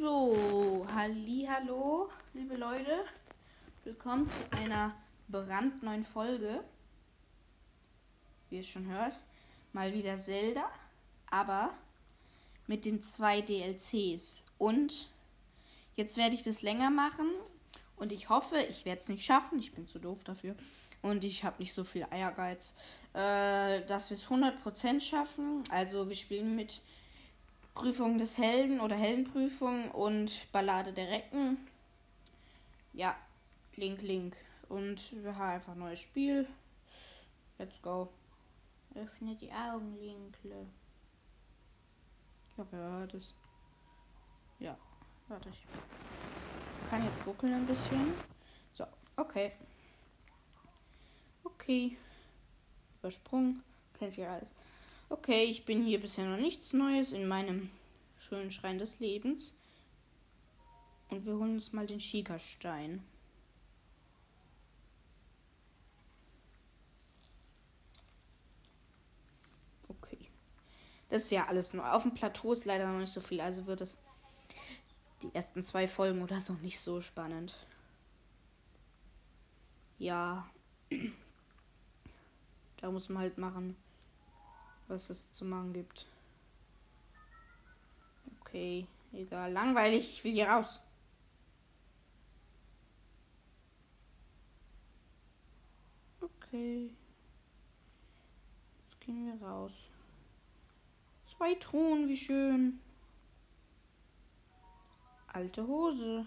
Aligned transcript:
So, 0.00 0.86
hallo, 0.94 2.08
liebe 2.32 2.56
Leute. 2.56 3.04
Willkommen 3.84 4.30
zu 4.30 4.56
einer 4.56 4.94
brandneuen 5.28 6.04
Folge. 6.04 6.64
Wie 8.48 8.56
ihr 8.56 8.62
schon 8.62 8.86
hört, 8.86 9.20
mal 9.74 9.92
wieder 9.92 10.16
Zelda, 10.16 10.64
aber 11.30 11.74
mit 12.66 12.86
den 12.86 13.02
zwei 13.02 13.42
DLCs. 13.42 14.46
Und 14.56 15.10
jetzt 15.96 16.16
werde 16.16 16.34
ich 16.34 16.44
das 16.44 16.62
länger 16.62 16.88
machen 16.88 17.28
und 17.96 18.10
ich 18.10 18.30
hoffe, 18.30 18.56
ich 18.70 18.86
werde 18.86 19.00
es 19.00 19.08
nicht 19.10 19.26
schaffen. 19.26 19.58
Ich 19.58 19.74
bin 19.74 19.86
zu 19.86 19.98
doof 19.98 20.24
dafür 20.24 20.54
und 21.02 21.24
ich 21.24 21.44
habe 21.44 21.56
nicht 21.58 21.74
so 21.74 21.84
viel 21.84 22.06
Ehrgeiz, 22.10 22.74
äh, 23.12 23.84
dass 23.84 24.08
wir 24.08 24.14
es 24.14 24.26
100% 24.28 25.02
schaffen. 25.02 25.62
Also 25.70 26.08
wir 26.08 26.16
spielen 26.16 26.56
mit 26.56 26.80
Prüfung 27.74 28.18
des 28.18 28.38
Helden 28.38 28.80
oder 28.80 28.96
Heldenprüfung 28.96 29.90
und 29.90 30.50
Ballade 30.52 30.92
der 30.92 31.08
Recken. 31.08 31.58
Ja, 32.92 33.16
Link, 33.76 34.02
Link. 34.02 34.36
Und 34.68 35.12
wir 35.22 35.36
haben 35.36 35.54
einfach 35.54 35.72
ein 35.72 35.78
neues 35.78 36.00
Spiel. 36.00 36.46
Let's 37.58 37.80
go. 37.82 38.08
Öffne 38.94 39.36
die 39.36 39.52
Augen, 39.52 39.96
Linkle. 40.00 40.66
Ich 42.48 42.58
hoffe, 42.58 42.76
ihr 42.76 42.82
hört 42.82 43.14
es. 43.14 43.34
Ja, 44.58 44.76
warte 45.28 45.48
ich. 45.48 45.64
Kann 46.90 47.04
jetzt 47.04 47.26
ruckeln 47.26 47.54
ein 47.54 47.66
bisschen. 47.66 48.14
So, 48.74 48.84
okay. 49.16 49.52
Okay. 51.44 51.96
Übersprungen. 52.98 53.62
Kennt 53.98 54.18
ihr 54.18 54.30
alles. 54.30 54.52
Okay, 55.12 55.42
ich 55.42 55.64
bin 55.64 55.84
hier 55.84 56.00
bisher 56.00 56.24
noch 56.24 56.36
nichts 56.36 56.72
Neues 56.72 57.10
in 57.10 57.26
meinem 57.26 57.68
schönen 58.16 58.52
Schrein 58.52 58.78
des 58.78 59.00
Lebens. 59.00 59.52
Und 61.08 61.26
wir 61.26 61.34
holen 61.34 61.54
uns 61.56 61.72
mal 61.72 61.84
den 61.84 62.00
Schiekerstein. 62.00 63.02
Okay. 69.88 70.30
Das 71.08 71.24
ist 71.24 71.32
ja 71.32 71.48
alles 71.48 71.74
neu. 71.74 71.82
Auf 71.82 72.02
dem 72.04 72.14
Plateau 72.14 72.52
ist 72.52 72.64
leider 72.64 72.86
noch 72.86 73.00
nicht 73.00 73.12
so 73.12 73.20
viel, 73.20 73.40
also 73.40 73.66
wird 73.66 73.80
es 73.80 73.98
die 75.22 75.34
ersten 75.34 75.64
zwei 75.64 75.88
Folgen 75.88 76.22
oder 76.22 76.40
so 76.40 76.52
nicht 76.54 76.78
so 76.78 77.00
spannend. 77.00 77.56
Ja. 79.98 80.48
Da 82.80 82.90
muss 82.90 83.10
man 83.10 83.18
halt 83.18 83.36
machen 83.36 83.76
was 84.90 85.08
es 85.08 85.30
zu 85.30 85.44
machen 85.44 85.72
gibt. 85.72 86.06
Okay, 88.40 88.86
egal. 89.12 89.52
Langweilig, 89.52 90.10
ich 90.10 90.24
will 90.24 90.32
hier 90.32 90.48
raus. 90.48 90.80
Okay. 96.20 96.90
Jetzt 98.88 99.00
gehen 99.00 99.26
wir 99.26 99.46
raus. 99.46 99.72
Zwei 101.36 101.54
Truhen, 101.54 102.08
wie 102.08 102.16
schön. 102.16 102.80
Alte 105.28 105.66
Hose. 105.66 106.26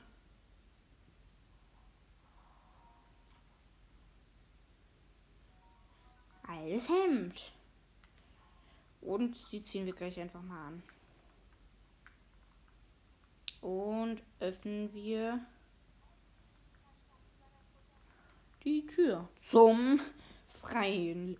Altes 6.47 6.89
Hemd. 6.89 7.52
Und 9.03 9.51
die 9.51 9.61
ziehen 9.61 9.85
wir 9.85 9.93
gleich 9.93 10.19
einfach 10.19 10.41
mal 10.41 10.67
an. 10.67 10.83
Und 13.61 14.21
öffnen 14.39 14.93
wir 14.93 15.39
die 18.63 18.85
Tür 18.85 19.27
zum 19.37 19.99
freien. 20.47 21.37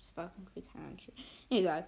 Das 0.00 0.16
war 0.16 0.32
kein 0.72 0.98
Egal. 1.50 1.86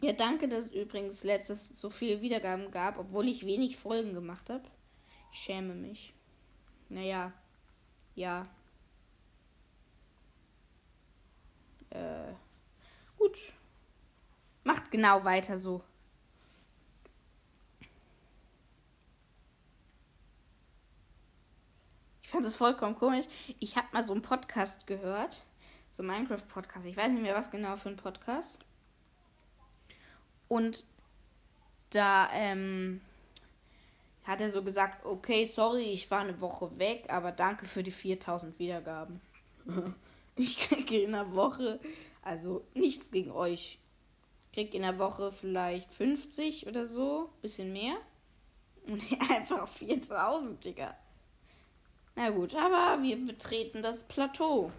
Ja, 0.00 0.12
danke, 0.12 0.48
dass 0.48 0.66
es 0.66 0.72
übrigens 0.72 1.24
letztes 1.24 1.68
so 1.68 1.88
viele 1.88 2.20
Wiedergaben 2.20 2.70
gab, 2.70 2.98
obwohl 2.98 3.28
ich 3.28 3.46
wenig 3.46 3.78
Folgen 3.78 4.12
gemacht 4.12 4.50
habe. 4.50 4.64
Ich 5.32 5.38
schäme 5.38 5.74
mich. 5.74 6.12
Naja, 6.88 7.32
ja. 8.14 8.46
Äh, 11.90 12.32
gut. 13.16 13.38
Macht 14.66 14.90
genau 14.90 15.22
weiter 15.22 15.56
so. 15.56 15.80
Ich 22.20 22.30
fand 22.30 22.44
das 22.44 22.56
vollkommen 22.56 22.96
komisch. 22.96 23.26
Ich 23.60 23.76
habe 23.76 23.86
mal 23.92 24.02
so 24.02 24.12
einen 24.12 24.22
Podcast 24.22 24.88
gehört. 24.88 25.44
So 25.92 26.02
Minecraft-Podcast. 26.02 26.84
Ich 26.84 26.96
weiß 26.96 27.12
nicht 27.12 27.22
mehr, 27.22 27.36
was 27.36 27.52
genau 27.52 27.76
für 27.76 27.90
ein 27.90 27.96
Podcast. 27.96 28.64
Und 30.48 30.82
da 31.90 32.28
ähm, 32.32 33.00
hat 34.24 34.40
er 34.40 34.50
so 34.50 34.64
gesagt, 34.64 35.06
okay, 35.06 35.44
sorry, 35.44 35.84
ich 35.84 36.10
war 36.10 36.22
eine 36.22 36.40
Woche 36.40 36.76
weg, 36.76 37.04
aber 37.08 37.30
danke 37.30 37.66
für 37.66 37.84
die 37.84 37.92
4000 37.92 38.58
Wiedergaben. 38.58 39.20
ich 40.34 40.58
kriege 40.58 41.02
in 41.02 41.14
einer 41.14 41.32
Woche, 41.36 41.78
also 42.20 42.66
nichts 42.74 43.12
gegen 43.12 43.30
euch 43.30 43.78
kriegt 44.56 44.74
in 44.74 44.80
der 44.80 44.98
Woche 44.98 45.32
vielleicht 45.32 45.92
50 45.92 46.66
oder 46.66 46.86
so, 46.86 47.30
bisschen 47.42 47.74
mehr. 47.74 47.94
Und 48.86 49.02
einfach 49.30 49.68
4000, 49.68 50.64
Digga. 50.64 50.96
Na 52.14 52.30
gut, 52.30 52.54
aber 52.54 53.02
wir 53.02 53.18
betreten 53.26 53.82
das 53.82 54.04
Plateau. 54.04 54.72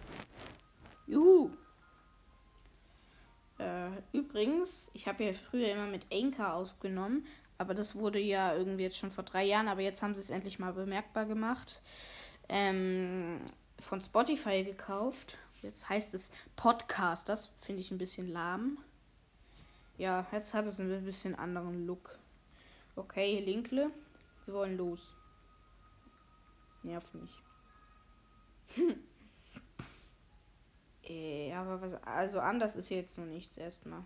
Juhu. 1.06 1.50
Äh, 3.58 3.90
übrigens, 4.12 4.90
ich 4.94 5.06
habe 5.06 5.22
ja 5.22 5.32
früher 5.32 5.68
immer 5.68 5.86
mit 5.86 6.06
Anchor 6.12 6.54
aufgenommen, 6.54 7.24
aber 7.56 7.72
das 7.72 7.94
wurde 7.94 8.18
ja 8.18 8.56
irgendwie 8.56 8.82
jetzt 8.82 8.98
schon 8.98 9.12
vor 9.12 9.22
drei 9.22 9.44
Jahren, 9.44 9.68
aber 9.68 9.82
jetzt 9.82 10.02
haben 10.02 10.16
sie 10.16 10.22
es 10.22 10.30
endlich 10.30 10.58
mal 10.58 10.72
bemerkbar 10.72 11.24
gemacht. 11.24 11.80
Ähm, 12.48 13.42
von 13.78 14.02
Spotify 14.02 14.64
gekauft. 14.64 15.38
Jetzt 15.62 15.88
heißt 15.88 16.14
es 16.14 16.32
Podcast. 16.56 17.28
Das 17.28 17.52
finde 17.60 17.80
ich 17.80 17.92
ein 17.92 17.98
bisschen 17.98 18.26
lahm. 18.32 18.78
Ja, 19.98 20.24
jetzt 20.30 20.54
hat 20.54 20.64
es 20.66 20.78
ein 20.78 21.04
bisschen 21.04 21.34
anderen 21.34 21.84
Look. 21.84 22.18
Okay, 22.94 23.40
Linkle. 23.40 23.90
Wir 24.44 24.54
wollen 24.54 24.76
los. 24.76 25.16
Nervt 26.84 27.12
mich. 27.14 27.42
äh, 31.02 31.52
aber 31.52 31.80
was. 31.80 31.94
Also 32.04 32.38
anders 32.38 32.76
ist 32.76 32.90
jetzt 32.90 33.18
noch 33.18 33.26
nichts 33.26 33.56
erstmal. 33.56 34.04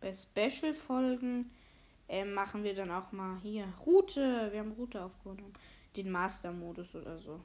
Bei 0.00 0.12
Special-Folgen 0.12 1.50
äh, 2.08 2.24
machen 2.24 2.64
wir 2.64 2.74
dann 2.74 2.90
auch 2.90 3.12
mal 3.12 3.38
hier 3.40 3.70
Route. 3.84 4.48
Wir 4.50 4.60
haben 4.60 4.72
Route 4.72 5.04
aufgenommen. 5.04 5.52
Den 5.94 6.10
Master-Modus 6.10 6.94
oder 6.94 7.18
so. 7.18 7.44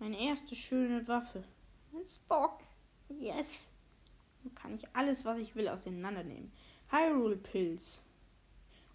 Meine 0.00 0.18
erste 0.18 0.56
schöne 0.56 1.06
Waffe. 1.06 1.44
Ein 1.92 2.08
Stock. 2.08 2.62
Yes. 3.08 3.70
Dann 4.42 4.54
kann 4.54 4.74
ich 4.74 4.86
alles, 4.94 5.24
was 5.24 5.38
ich 5.38 5.54
will, 5.54 5.68
auseinandernehmen. 5.68 6.52
Hyrule 6.90 7.36
Pilz. 7.36 8.00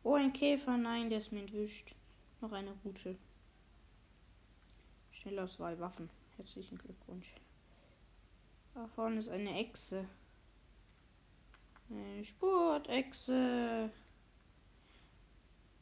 Oh, 0.04 0.16
ein 0.16 0.34
Käfer. 0.34 0.78
Nein, 0.78 1.10
der 1.10 1.20
ist 1.20 1.32
mir 1.32 1.42
entwischt. 1.42 1.94
Noch 2.42 2.52
eine 2.52 2.74
Route. 2.84 3.16
Schnellauswahl 5.12 5.80
Waffen. 5.80 6.10
Herzlichen 6.38 6.78
Glückwunsch. 6.78 7.34
Da 8.74 8.88
vorne 8.88 9.20
ist 9.20 9.30
eine 9.30 9.54
Echse. 9.56 10.06
Eine 11.90 12.24
Spurtechse. 12.24 13.92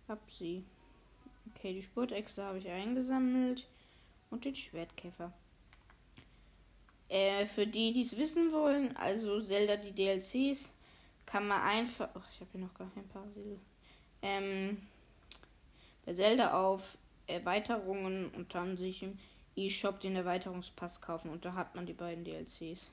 Hab 0.08 0.32
sie. 0.32 0.66
Okay, 1.50 1.74
die 1.74 1.84
Spurtechse 1.84 2.44
habe 2.44 2.58
ich 2.58 2.68
eingesammelt. 2.68 3.68
Und 4.32 4.46
den 4.46 4.56
Schwertkäfer. 4.56 5.32
Äh, 7.10 7.46
für 7.48 7.66
die, 7.66 7.92
die 7.92 8.04
es 8.04 8.18
wissen 8.18 8.52
wollen, 8.52 8.96
also 8.96 9.42
Zelda, 9.42 9.78
die 9.78 9.92
DLCs, 9.92 10.72
kann 11.26 11.48
man 11.48 11.62
einfach. 11.62 12.10
Ach, 12.14 12.28
ich 12.32 12.40
habe 12.40 12.52
hier 12.52 12.62
noch 12.62 12.74
gar 12.74 12.90
kein 12.92 13.08
Parasil. 13.08 13.60
Ähm, 14.22 14.78
bei 16.06 16.14
Zelda 16.14 16.54
auf 16.54 16.98
Erweiterungen 17.28 18.30
und 18.30 18.54
dann 18.54 18.78
sich 18.78 19.04
im 19.04 19.18
E-Shop 19.56 20.00
den 20.00 20.16
Erweiterungspass 20.16 21.02
kaufen 21.02 21.30
und 21.32 21.46
da 21.46 21.54
hat 21.54 21.76
man 21.76 21.86
die 21.86 21.94
beiden 21.94 22.24
DLCs. 22.24 22.92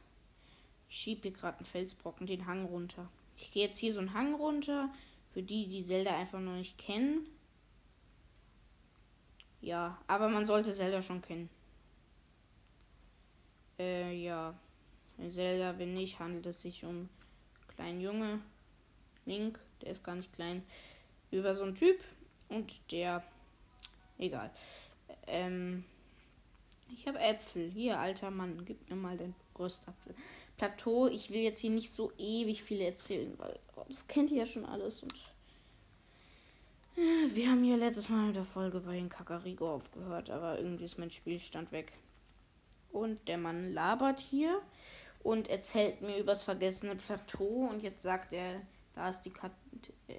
Ich 0.88 0.98
schiebe 0.98 1.22
hier 1.22 1.32
gerade 1.32 1.58
einen 1.58 1.66
Felsbrocken 1.66 2.26
den 2.26 2.46
Hang 2.46 2.64
runter. 2.64 3.08
Ich 3.36 3.50
gehe 3.50 3.66
jetzt 3.66 3.78
hier 3.78 3.92
so 3.92 4.00
einen 4.00 4.14
Hang 4.14 4.34
runter. 4.34 4.90
Für 5.32 5.42
die, 5.42 5.66
die 5.66 5.84
Zelda 5.84 6.16
einfach 6.16 6.40
noch 6.40 6.54
nicht 6.54 6.78
kennen. 6.78 7.26
Ja, 9.60 9.98
aber 10.06 10.28
man 10.28 10.46
sollte 10.46 10.72
Zelda 10.72 11.02
schon 11.02 11.20
kennen. 11.20 11.50
Äh, 13.78 14.14
ja. 14.14 14.54
Zelda, 15.28 15.78
wenn 15.78 15.94
nicht, 15.94 16.18
handelt 16.18 16.46
es 16.46 16.62
sich 16.62 16.84
um 16.84 17.08
kleinen 17.68 18.00
Junge. 18.00 18.40
Link, 19.24 19.58
der 19.82 19.92
ist 19.92 20.04
gar 20.04 20.14
nicht 20.14 20.32
klein, 20.34 20.62
über 21.30 21.54
so 21.54 21.64
einen 21.64 21.74
Typ 21.74 21.98
und 22.48 22.80
der, 22.92 23.22
egal. 24.18 24.50
Ähm, 25.26 25.84
ich 26.92 27.06
habe 27.08 27.18
Äpfel. 27.18 27.70
Hier, 27.70 27.98
alter 27.98 28.30
Mann, 28.30 28.64
gib 28.64 28.88
mir 28.88 28.96
mal 28.96 29.16
den 29.16 29.34
Röstapfel. 29.58 30.14
Plateau, 30.56 31.08
ich 31.08 31.30
will 31.30 31.40
jetzt 31.40 31.60
hier 31.60 31.70
nicht 31.70 31.92
so 31.92 32.12
ewig 32.18 32.62
viel 32.62 32.80
erzählen, 32.80 33.34
weil 33.38 33.58
oh, 33.76 33.84
das 33.88 34.06
kennt 34.06 34.30
ihr 34.30 34.38
ja 34.38 34.46
schon 34.46 34.64
alles 34.64 35.02
und 35.02 35.12
äh, 36.96 37.34
wir 37.34 37.50
haben 37.50 37.62
hier 37.62 37.76
letztes 37.76 38.08
Mal 38.08 38.28
mit 38.28 38.36
der 38.36 38.44
Folge 38.44 38.80
bei 38.80 38.94
den 38.94 39.10
Kakarigo 39.10 39.74
aufgehört, 39.74 40.30
aber 40.30 40.58
irgendwie 40.58 40.84
ist 40.84 40.98
mein 40.98 41.10
Spielstand 41.10 41.72
weg. 41.72 41.92
Und 42.96 43.28
der 43.28 43.36
Mann 43.36 43.74
labert 43.74 44.20
hier 44.20 44.62
und 45.22 45.48
erzählt 45.48 46.00
mir 46.00 46.16
übers 46.16 46.42
vergessene 46.42 46.96
Plateau 46.96 47.68
und 47.70 47.82
jetzt 47.82 48.00
sagt 48.00 48.32
er, 48.32 48.62
da 48.94 49.10
ist 49.10 49.20
die, 49.20 49.30
Kat 49.30 49.52
äh, 50.08 50.14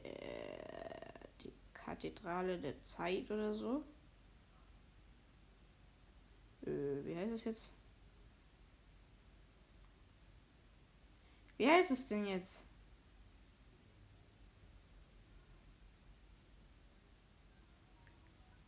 die 1.42 1.52
Kathedrale 1.74 2.60
der 2.60 2.80
Zeit 2.84 3.32
oder 3.32 3.56
so. 3.56 3.84
Äh, 6.68 7.04
wie 7.04 7.16
heißt 7.16 7.32
es 7.32 7.46
jetzt? 7.46 7.74
Wie 11.58 11.68
heißt 11.68 11.90
es 11.90 12.06
denn 12.06 12.28
jetzt? 12.28 12.62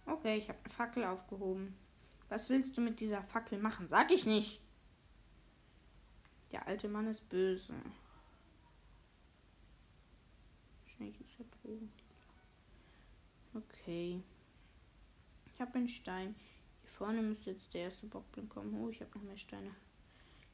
Okay, 0.08 0.40
ich 0.40 0.50
habe 0.50 0.58
eine 0.64 0.74
Fackel 0.74 1.04
aufgehoben. 1.04 1.78
Was 2.30 2.50
willst 2.50 2.78
du 2.78 2.82
mit 2.82 3.00
dieser 3.00 3.24
Fackel 3.24 3.60
machen? 3.60 3.88
Sag 3.88 4.12
ich 4.12 4.26
nicht. 4.26 4.62
Der 6.52 6.68
alte 6.68 6.88
Mann 6.88 7.08
ist 7.08 7.28
böse. 7.30 7.74
Okay. 13.54 14.22
Ich 15.54 15.62
habe 15.62 15.76
einen 15.76 15.90
Stein. 15.90 16.36
Hier 16.82 16.90
vorne 16.90 17.22
müsste 17.22 17.52
jetzt 17.52 17.74
der 17.74 17.84
erste 17.84 18.08
Bockblick 18.08 18.50
kommen. 18.50 18.74
Oh, 18.82 18.90
ich 18.90 19.02
habe 19.02 19.12
noch 19.18 19.24
mehr 19.24 19.38
Steine. 19.38 19.72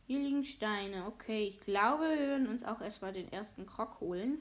Hier 0.08 0.20
liegen 0.20 0.46
Steine. 0.46 1.06
Okay, 1.08 1.44
ich 1.48 1.60
glaube, 1.60 2.04
wir 2.04 2.28
werden 2.28 2.48
uns 2.48 2.64
auch 2.64 2.82
erstmal 2.82 3.14
den 3.14 3.32
ersten 3.32 3.66
Krog 3.66 4.00
holen. 4.00 4.40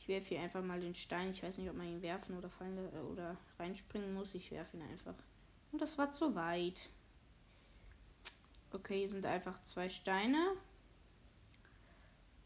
Ich 0.00 0.08
werfe 0.08 0.28
hier 0.28 0.40
einfach 0.40 0.62
mal 0.62 0.80
den 0.80 0.94
Stein. 0.94 1.30
Ich 1.30 1.42
weiß 1.42 1.58
nicht, 1.58 1.70
ob 1.70 1.76
man 1.76 1.86
ihn 1.86 2.02
werfen 2.02 2.36
oder 2.36 2.50
fallen 2.50 2.78
äh, 2.78 2.98
oder 3.00 3.36
reinspringen 3.58 4.12
muss. 4.14 4.34
Ich 4.34 4.50
werfe 4.50 4.76
ihn 4.76 4.82
einfach. 4.82 5.14
Und 5.72 5.80
das 5.80 5.98
war 5.98 6.12
zu 6.12 6.34
weit. 6.34 6.88
Okay, 8.72 8.98
hier 8.98 9.08
sind 9.08 9.26
einfach 9.26 9.62
zwei 9.62 9.88
Steine. 9.88 10.54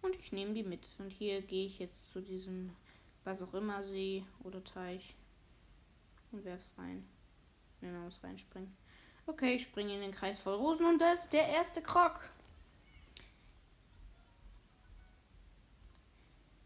Und 0.02 0.16
ich 0.16 0.32
nehme 0.32 0.54
die 0.54 0.62
mit. 0.62 0.94
Und 0.98 1.10
hier 1.10 1.42
gehe 1.42 1.66
ich 1.66 1.78
jetzt 1.78 2.12
zu 2.12 2.20
diesem, 2.20 2.74
was 3.24 3.42
auch 3.42 3.54
immer, 3.54 3.82
See 3.82 4.24
oder 4.44 4.62
Teich. 4.64 5.14
Und 6.30 6.44
werfe 6.44 6.62
es 6.62 6.78
rein. 6.78 7.06
Wenn 7.80 7.92
man 7.92 8.04
muss 8.04 8.22
reinspringen. 8.22 8.74
Okay, 9.26 9.54
ich 9.54 9.62
springe 9.64 9.94
in 9.94 10.00
den 10.00 10.12
Kreis 10.12 10.38
voll 10.40 10.54
Rosen 10.54 10.86
und 10.86 10.98
das 10.98 11.24
ist 11.24 11.32
der 11.32 11.48
erste 11.48 11.82
Krog. 11.82 12.28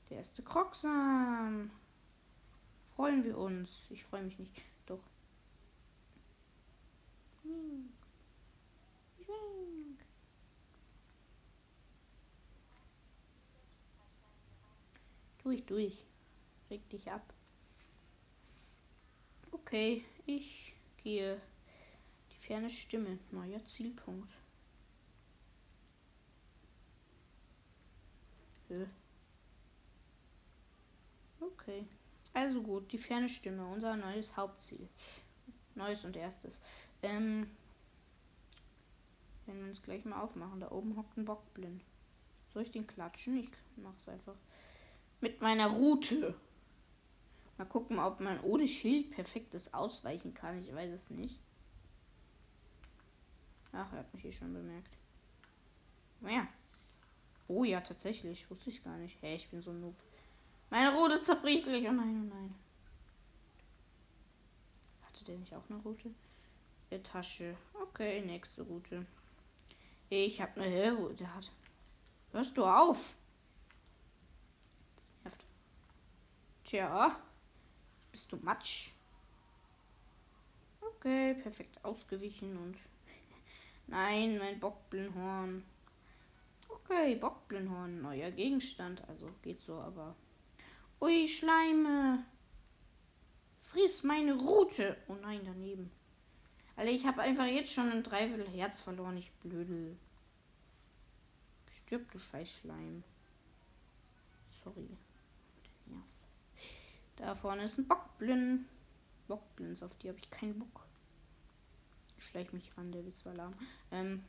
Der 0.09 0.19
erste 0.19 0.43
Krogsam. 0.43 1.71
Freuen 2.95 3.25
wir 3.25 3.37
uns. 3.37 3.87
Ich 3.91 4.05
freue 4.05 4.23
mich 4.23 4.39
nicht. 4.39 4.63
Doch. 9.27 9.35
Durch, 15.43 15.65
durch. 15.65 16.05
Reg 16.71 16.89
dich 16.91 17.11
ab. 17.11 17.33
Okay, 19.53 20.05
ich 20.27 20.75
gehe. 21.03 21.41
Die 22.33 22.37
ferne 22.37 22.71
Stimme. 22.71 23.19
Neuer 23.31 23.65
Zielpunkt. 23.65 24.33
Okay. 31.41 31.87
Also 32.33 32.63
gut, 32.63 32.93
die 32.93 32.99
ferne 32.99 33.29
Stimme, 33.29 33.67
unser 33.67 33.97
neues 33.97 34.37
Hauptziel. 34.37 34.89
Neues 35.75 36.05
und 36.05 36.17
erstes. 36.17 36.61
Ähm, 37.03 37.51
werden 39.47 39.61
wir 39.63 39.69
uns 39.69 39.83
gleich 39.83 40.05
mal 40.05 40.21
aufmachen. 40.21 40.61
Da 40.61 40.71
oben 40.71 40.97
hockt 40.97 41.17
ein 41.17 41.25
Bockblind. 41.25 41.83
Soll 42.53 42.63
ich 42.63 42.71
den 42.71 42.87
klatschen? 42.87 43.39
Ich 43.39 43.51
mach's 43.77 44.09
einfach 44.09 44.35
mit 45.21 45.41
meiner 45.41 45.69
Route. 45.69 46.35
Mal 47.59 47.65
gucken, 47.65 47.99
ob 47.99 48.21
man 48.21 48.41
ohne 48.41 48.69
Schild 48.69 49.11
perfektes 49.11 49.73
ausweichen 49.73 50.35
kann. 50.35 50.59
Ich 50.59 50.75
weiß 50.75 50.91
es 50.93 51.11
nicht. 51.11 51.39
Ach, 53.73 53.93
er 53.93 54.01
hat 54.01 54.13
mich 54.13 54.23
hier 54.23 54.33
schon 54.33 54.53
bemerkt. 54.53 54.97
Ja. 56.23 56.49
Oh 57.49 57.65
ja, 57.65 57.81
tatsächlich. 57.81 58.51
Wusste 58.51 58.71
ich 58.71 58.83
gar 58.83 58.97
nicht. 58.99 59.17
Hey, 59.21 59.37
ich 59.37 59.49
bin 59.49 59.63
so 59.63 59.71
ein 59.71 59.81
Noob. 59.81 59.95
Meine 60.71 60.95
Route 60.95 61.21
zerbricht 61.21 61.65
gleich. 61.65 61.87
Oh 61.89 61.93
nein, 61.93 62.31
oh 62.31 62.35
nein. 62.35 62.55
Hatte 65.03 65.25
der 65.25 65.39
nicht 65.39 65.55
auch 65.55 65.69
eine 65.71 65.79
Route? 65.81 66.11
Tasche. 67.03 67.57
Okay, 67.75 68.23
nächste 68.23 68.63
Route. 68.63 69.07
Ich 70.09 70.41
habe 70.41 70.61
eine. 70.61 71.15
Der 71.15 71.35
hat. 71.35 71.51
Hörst 72.33 72.57
du 72.57 72.65
auf? 72.65 73.17
Das 74.95 75.13
nervt. 75.23 75.45
Tja. 76.65 77.17
Bist 78.13 78.33
du 78.33 78.37
Matsch? 78.37 78.91
Okay, 80.81 81.35
perfekt 81.35 81.85
ausgewichen 81.85 82.57
und. 82.57 82.77
Nein, 83.89 84.39
mein 84.39 84.59
Bockblinhorn. 84.59 85.65
Okay, 86.69 87.15
Bockblinhorn, 87.17 88.03
neuer 88.03 88.31
Gegenstand. 88.31 89.07
Also 89.09 89.31
geht 89.43 89.63
so, 89.63 89.75
aber 89.75 90.17
Ui, 91.01 91.29
Schleime. 91.29 92.25
Friss 93.61 94.03
meine 94.03 94.35
Route. 94.35 94.97
Oh 95.09 95.15
nein, 95.15 95.43
daneben. 95.45 95.91
Alter, 96.77 96.91
ich 96.91 97.07
habe 97.07 97.23
einfach 97.23 97.47
jetzt 97.47 97.73
schon 97.73 97.91
ein 97.91 98.03
Dreiviertel 98.03 98.49
Herz 98.49 98.81
verloren. 98.81 99.17
Ich 99.17 99.33
blödel. 99.33 99.97
Stirb, 101.71 102.11
du 102.13 102.19
Scheißschleim. 102.19 103.03
Sorry. 104.63 104.89
Da 107.17 107.35
vorne 107.35 107.65
ist 107.65 107.79
ein 107.79 107.89
Bockblin. 107.89 108.67
Bockblins, 109.27 109.83
auf 109.83 109.97
die 109.97 110.09
habe 110.09 110.19
ich 110.19 110.31
keinen 110.31 110.59
Bock. 110.59 110.87
Ich 112.19 112.25
schleich 112.25 112.53
mich 112.53 112.77
ran, 112.77 112.93
der 112.93 113.05
wird 113.05 113.17
zwar 113.17 113.35
lahm. 113.35 113.55
Ähm. 113.91 114.23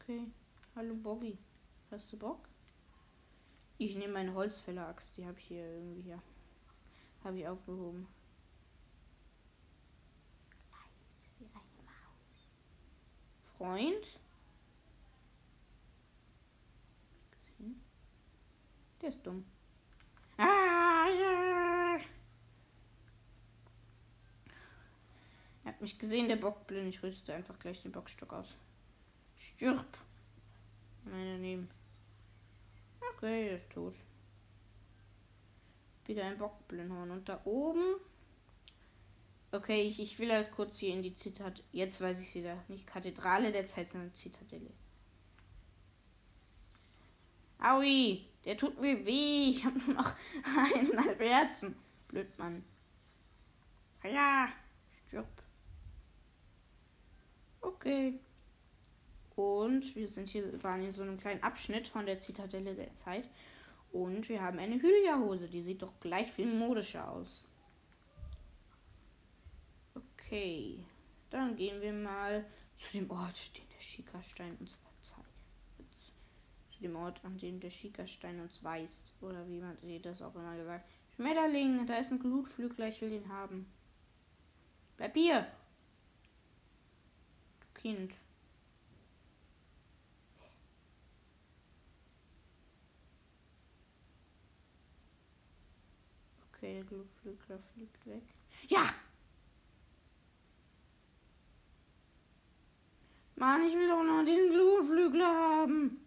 Okay. 0.00 0.30
Hallo 0.74 0.94
Bobby. 0.94 1.38
Hast 1.90 2.12
du 2.12 2.18
Bock? 2.18 2.46
Ich 3.78 3.94
nehme 3.96 4.14
meine 4.14 4.34
Holzfäller-Axt. 4.34 5.16
Die 5.16 5.26
habe 5.26 5.38
ich 5.38 5.44
hier 5.46 5.64
irgendwie 5.64 6.02
hier. 6.02 6.22
Habe 7.24 7.38
ich 7.38 7.48
aufgehoben. 7.48 8.06
Freund? 13.58 14.20
Der 19.00 19.08
ist 19.08 19.26
dumm. 19.26 19.44
Ah, 20.36 21.06
ja. 21.08 21.98
Er 25.64 25.72
hat 25.72 25.80
mich 25.80 25.98
gesehen, 25.98 26.28
der 26.28 26.36
Bockblind. 26.36 26.88
Ich 26.88 27.02
rüste 27.02 27.34
einfach 27.34 27.58
gleich 27.58 27.82
den 27.82 27.92
Bockstock 27.92 28.32
aus. 28.32 28.56
Stirb. 29.36 29.98
Nein, 31.04 31.26
daneben. 31.32 31.70
Okay, 33.00 33.54
ist 33.54 33.70
tot. 33.70 33.94
Wieder 36.06 36.24
ein 36.24 36.38
Bockblinhorn. 36.38 37.10
Und 37.10 37.28
da 37.28 37.40
oben. 37.44 37.96
Okay, 39.52 39.82
ich, 39.82 40.00
ich 40.00 40.18
will 40.18 40.32
halt 40.32 40.52
kurz 40.52 40.78
hier 40.78 40.94
in 40.94 41.02
die 41.02 41.14
Zitat. 41.14 41.62
Jetzt 41.72 42.00
weiß 42.00 42.20
ich 42.20 42.34
wieder. 42.34 42.62
Nicht 42.68 42.86
Kathedrale 42.86 43.52
der 43.52 43.66
Zeit, 43.66 43.88
sondern 43.88 44.14
Zitadelle. 44.14 44.70
Aui, 47.58 48.26
der 48.44 48.56
tut 48.56 48.80
mir 48.80 49.04
weh. 49.06 49.50
Ich 49.50 49.64
habe 49.64 49.78
nur 49.78 49.94
noch 49.94 50.14
eineinhalb 50.74 51.20
Herzen. 51.20 51.76
Blöd, 52.08 52.38
Mann. 52.38 52.64
Ja, 54.04 54.48
stirb. 55.08 55.26
Okay. 57.60 58.20
Und 59.36 59.94
wir 59.94 60.08
sind 60.08 60.30
hier, 60.30 60.62
waren 60.62 60.82
in 60.82 60.92
so 60.92 61.02
einem 61.02 61.18
kleinen 61.18 61.42
Abschnitt 61.42 61.88
von 61.88 62.06
der 62.06 62.20
Zitadelle 62.20 62.74
der 62.74 62.94
Zeit. 62.94 63.28
Und 63.92 64.28
wir 64.28 64.42
haben 64.42 64.58
eine 64.58 64.80
Hylia-Hose. 64.80 65.48
Die 65.48 65.62
sieht 65.62 65.82
doch 65.82 66.00
gleich 66.00 66.32
viel 66.32 66.52
modischer 66.52 67.08
aus. 67.10 67.44
Okay. 69.94 70.78
Dann 71.30 71.54
gehen 71.54 71.80
wir 71.82 71.92
mal 71.92 72.44
zu 72.76 72.98
dem 72.98 73.10
Ort, 73.10 73.56
den 73.56 73.64
Der 73.76 73.82
Schikastein 73.82 74.56
uns 74.58 74.76
verzeiht. 74.76 75.24
Zu 76.70 76.80
dem 76.80 76.96
Ort, 76.96 77.22
an 77.24 77.36
dem 77.36 77.60
der 77.60 77.70
Schikastein 77.70 78.40
uns 78.40 78.64
weist. 78.64 79.14
Oder 79.20 79.46
wie 79.48 79.60
man 79.60 79.76
sie 79.82 80.00
das 80.00 80.22
auch 80.22 80.34
immer 80.34 80.56
gesagt. 80.56 80.88
Schmetterling, 81.14 81.86
da 81.86 81.98
ist 81.98 82.10
ein 82.10 82.20
Glutflügler, 82.20 82.88
ich 82.88 83.00
will 83.00 83.10
den 83.10 83.28
haben. 83.28 83.66
Bleib 84.96 85.14
hier! 85.14 85.46
Du 87.60 87.80
Kind. 87.80 88.12
Okay, 96.66 96.74
der 96.74 96.84
Glutflügler 96.84 97.58
fliegt 97.60 98.06
weg. 98.06 98.24
Ja! 98.66 98.92
Mann, 103.36 103.62
ich 103.64 103.74
will 103.74 103.86
doch 103.86 104.02
noch 104.02 104.24
diesen 104.24 104.50
Glutflügler 104.50 105.26
haben. 105.28 106.04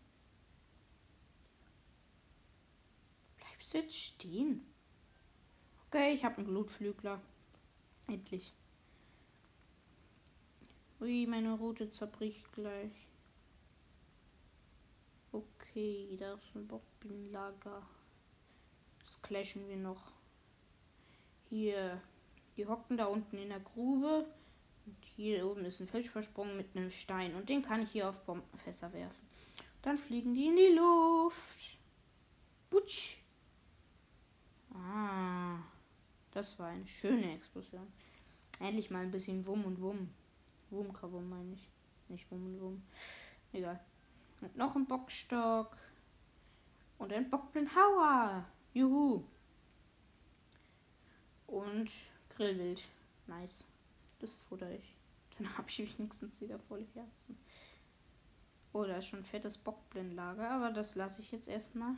Bleibst 3.37 3.73
du 3.73 3.77
jetzt 3.77 3.95
stehen? 3.95 4.65
Okay, 5.87 6.13
ich 6.13 6.25
habe 6.25 6.39
einen 6.39 6.47
Glutflügler. 6.47 7.21
Endlich. 8.07 8.53
Ui, 10.99 11.25
meine 11.25 11.53
Route 11.53 11.89
zerbricht 11.89 12.51
gleich. 12.51 13.07
Okay, 15.31 16.17
da 16.19 16.33
ist 16.33 16.53
ein 16.53 16.67
Bockbienenlager. 16.67 17.87
Das 18.99 19.21
clashen 19.21 19.65
wir 19.69 19.77
noch. 19.77 20.18
Hier, 21.49 21.99
die 22.57 22.67
hocken 22.67 22.97
da 22.97 23.05
unten 23.05 23.37
in 23.37 23.49
der 23.49 23.59
Grube. 23.59 24.25
Und 24.85 25.05
hier 25.15 25.45
oben 25.45 25.65
ist 25.65 25.79
ein 25.79 25.87
Fisch 25.87 26.09
versprungen 26.09 26.57
mit 26.57 26.75
einem 26.75 26.91
Stein. 26.91 27.35
Und 27.35 27.49
den 27.49 27.61
kann 27.61 27.81
ich 27.81 27.91
hier 27.91 28.09
auf 28.09 28.23
Bombenfässer 28.25 28.93
werfen. 28.93 29.27
Dann 29.81 29.97
fliegen 29.97 30.33
die 30.33 30.47
in 30.47 30.55
die 30.55 30.75
Luft. 30.75 31.77
Butsch. 32.69 33.17
Ah, 34.73 35.57
das 36.31 36.59
war 36.59 36.67
eine 36.67 36.87
schöne 36.87 37.33
Explosion. 37.33 37.87
Endlich 38.59 38.91
mal 38.91 39.03
ein 39.03 39.11
bisschen 39.11 39.45
Wumm 39.45 39.65
und 39.65 39.81
Wumm. 39.81 40.93
Kabum 40.93 41.29
meine 41.29 41.53
ich. 41.53 41.67
Nicht 42.09 42.29
Wumm 42.29 42.45
und 42.45 42.61
Wumm. 42.61 42.83
Egal. 43.53 43.79
Und 44.41 44.55
noch 44.55 44.75
ein 44.75 44.85
Bockstock. 44.85 45.77
Und 46.97 47.13
ein 47.13 47.29
Bockblindhauer. 47.29 48.45
Juhu. 48.73 49.23
Und 51.49 51.91
Grillwild. 52.29 52.83
Nice. 53.27 53.63
Das 54.19 54.35
futter 54.35 54.71
ich. 54.71 54.95
Dann 55.37 55.57
habe 55.57 55.67
ich 55.69 55.97
wenigstens 55.97 56.41
wieder 56.41 56.59
volle 56.59 56.85
Herzen. 56.93 57.37
Oh, 58.71 58.83
da 58.83 58.97
ist 58.97 59.07
schon 59.07 59.19
ein 59.19 59.25
fettes 59.25 59.57
Bockblindlager, 59.57 60.49
aber 60.49 60.71
das 60.71 60.95
lasse 60.95 61.21
ich 61.21 61.31
jetzt 61.31 61.47
erstmal. 61.47 61.95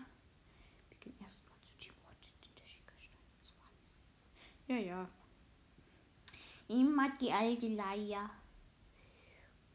Wir 0.89 0.97
gehen 0.99 1.15
erstmal 1.21 1.53
zu 1.65 1.77
dem 1.79 1.93
Ort, 2.05 2.15
den 2.45 2.55
der 2.55 2.65
Schickerstein 2.65 3.19
Ja, 4.67 4.77
ja. 4.77 5.09
Immer 6.69 7.09
die 7.19 7.31
alte 7.31 7.67
Leier. 7.67 8.29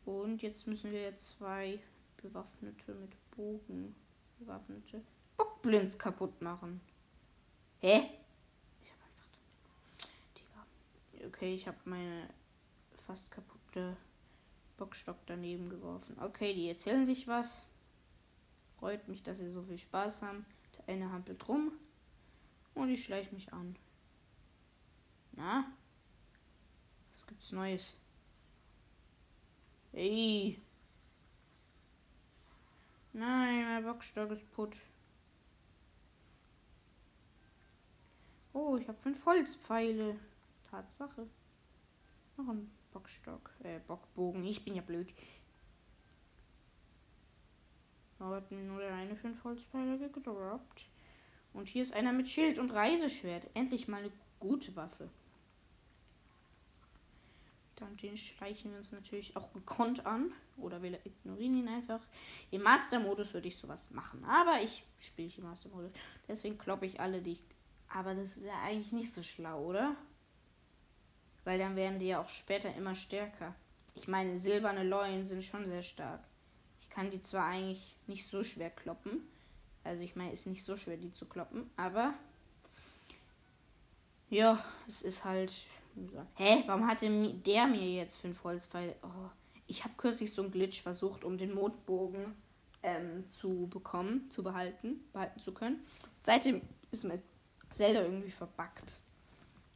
Und 0.06 0.40
jetzt 0.40 0.66
müssen 0.66 0.90
wir 0.90 1.14
zwei 1.16 1.78
Bewaffnete 2.16 2.94
mit 2.94 3.10
Bogen 3.32 3.94
bewaffnete 4.38 5.02
Bockblinds 5.36 5.98
kaputt 5.98 6.40
machen. 6.40 6.80
Hä? 7.80 8.10
Okay, 11.26 11.54
ich 11.54 11.66
habe 11.66 11.78
meine 11.84 12.28
fast 13.06 13.30
kaputte 13.30 13.96
Bockstock 14.76 15.16
daneben 15.26 15.68
geworfen. 15.68 16.16
Okay, 16.20 16.54
die 16.54 16.68
erzählen 16.68 17.04
sich 17.04 17.26
was. 17.26 17.66
Freut 18.78 19.08
mich, 19.08 19.22
dass 19.22 19.38
sie 19.38 19.50
so 19.50 19.62
viel 19.62 19.78
Spaß 19.78 20.22
haben. 20.22 20.44
Der 20.76 20.94
eine 20.94 21.10
hampelt 21.10 21.48
rum 21.48 21.72
und 22.74 22.90
ich 22.90 23.04
schleiche 23.04 23.34
mich 23.34 23.52
an. 23.52 23.74
Na? 25.32 25.64
Was 27.10 27.26
gibt's 27.26 27.52
Neues? 27.52 27.96
Hey! 29.92 30.60
Nein, 33.12 33.64
mein 33.64 33.84
Bockstock 33.84 34.30
ist 34.30 34.52
putt. 34.52 34.76
Oh, 38.52 38.76
ich 38.76 38.86
habe 38.86 38.98
fünf 38.98 39.24
Holzpfeile. 39.24 40.16
Tatsache. 40.70 41.26
Noch 42.36 42.48
ein 42.48 42.70
Bockstock. 42.92 43.50
Äh, 43.62 43.80
Bockbogen. 43.86 44.44
Ich 44.44 44.64
bin 44.64 44.74
ja 44.74 44.82
blöd. 44.82 45.12
Da 48.18 48.30
hat 48.30 48.50
nur 48.50 48.80
der 48.80 48.94
eine 48.94 49.16
fünf 49.16 49.42
Holzpfeile 49.44 50.10
gedroppt. 50.10 50.86
Und 51.52 51.68
hier 51.68 51.82
ist 51.82 51.94
einer 51.94 52.12
mit 52.12 52.28
Schild 52.28 52.58
und 52.58 52.72
Reiseschwert. 52.72 53.48
Endlich 53.54 53.88
mal 53.88 53.98
eine 53.98 54.12
gute 54.40 54.74
Waffe. 54.76 55.08
Dann 57.76 57.94
den 57.98 58.16
schleichen 58.16 58.70
wir 58.70 58.78
uns 58.78 58.92
natürlich 58.92 59.36
auch 59.36 59.52
gekonnt 59.52 60.06
an. 60.06 60.32
Oder 60.56 60.82
wir 60.82 60.98
ignorieren 61.04 61.58
ihn 61.58 61.68
einfach. 61.68 62.00
Im 62.50 62.62
Master-Modus 62.62 63.34
würde 63.34 63.48
ich 63.48 63.56
sowas 63.56 63.90
machen. 63.90 64.24
Aber 64.24 64.62
ich 64.62 64.84
spiele 64.98 65.30
im 65.36 65.44
Master-Modus. 65.44 65.92
Deswegen 66.26 66.56
kloppe 66.56 66.86
ich 66.86 67.00
alle, 67.00 67.20
die 67.20 67.32
ich. 67.32 67.42
Aber 67.88 68.14
das 68.14 68.36
ist 68.36 68.44
ja 68.44 68.58
eigentlich 68.62 68.92
nicht 68.92 69.12
so 69.12 69.22
schlau, 69.22 69.64
oder? 69.64 69.94
Weil 71.46 71.58
dann 71.58 71.76
werden 71.76 71.98
die 71.98 72.08
ja 72.08 72.20
auch 72.20 72.28
später 72.28 72.74
immer 72.74 72.94
stärker. 72.94 73.54
Ich 73.94 74.08
meine, 74.08 74.38
silberne 74.38 74.82
Leuen 74.82 75.24
sind 75.24 75.44
schon 75.44 75.64
sehr 75.66 75.82
stark. 75.82 76.20
Ich 76.80 76.90
kann 76.90 77.10
die 77.10 77.20
zwar 77.20 77.46
eigentlich 77.46 77.96
nicht 78.06 78.26
so 78.26 78.44
schwer 78.44 78.70
kloppen, 78.70 79.22
also 79.84 80.02
ich 80.02 80.16
meine, 80.16 80.32
es 80.32 80.40
ist 80.40 80.46
nicht 80.46 80.64
so 80.64 80.76
schwer, 80.76 80.96
die 80.96 81.12
zu 81.12 81.26
kloppen, 81.26 81.70
aber 81.76 82.14
ja, 84.28 84.62
es 84.88 85.02
ist 85.02 85.24
halt. 85.24 85.52
Hä? 86.34 86.64
Warum 86.66 86.86
hatte 86.86 87.08
der 87.34 87.66
mir 87.68 87.94
jetzt 87.94 88.16
fünf 88.16 88.42
Holzpfeile? 88.42 88.96
Oh, 89.02 89.30
ich 89.66 89.84
habe 89.84 89.94
kürzlich 89.96 90.32
so 90.32 90.42
einen 90.42 90.50
Glitch 90.50 90.82
versucht, 90.82 91.24
um 91.24 91.38
den 91.38 91.54
Mondbogen 91.54 92.34
ähm, 92.82 93.24
zu 93.30 93.68
bekommen, 93.68 94.28
zu 94.30 94.42
behalten, 94.42 95.04
behalten 95.12 95.40
zu 95.40 95.54
können. 95.54 95.86
Seitdem 96.20 96.60
ist 96.90 97.04
mir 97.04 97.22
Zelda 97.70 98.02
irgendwie 98.02 98.32
verbuggt. 98.32 98.98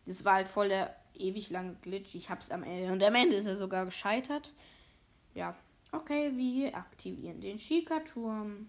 Das 0.05 0.25
war 0.25 0.35
halt 0.35 0.49
voll 0.49 0.69
der 0.69 1.00
ewig 1.21 1.51
lange 1.51 1.77
Glitch. 1.83 2.15
Ich 2.15 2.31
hab's 2.31 2.51
am 2.51 2.63
Ende. 2.63 2.93
Und 2.93 3.03
am 3.03 3.15
Ende 3.15 3.37
ist 3.37 3.47
er 3.47 3.57
sogar 3.57 3.85
gescheitert. 3.85 4.53
Ja. 5.35 5.57
Okay, 5.93 6.33
wir 6.37 6.77
aktivieren 6.77 7.41
den 7.41 7.59
Schika-Turm. 7.59 8.69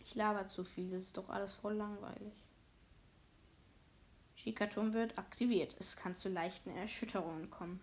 Ich 0.00 0.14
laber 0.14 0.46
zu 0.46 0.64
viel, 0.64 0.88
das 0.90 1.02
ist 1.02 1.16
doch 1.16 1.28
alles 1.28 1.54
voll 1.54 1.74
langweilig. 1.74 2.32
Schika-Turm 4.36 4.94
wird 4.94 5.18
aktiviert. 5.18 5.76
Es 5.80 5.96
kann 5.96 6.14
zu 6.14 6.28
leichten 6.28 6.70
Erschütterungen 6.70 7.50
kommen. 7.50 7.80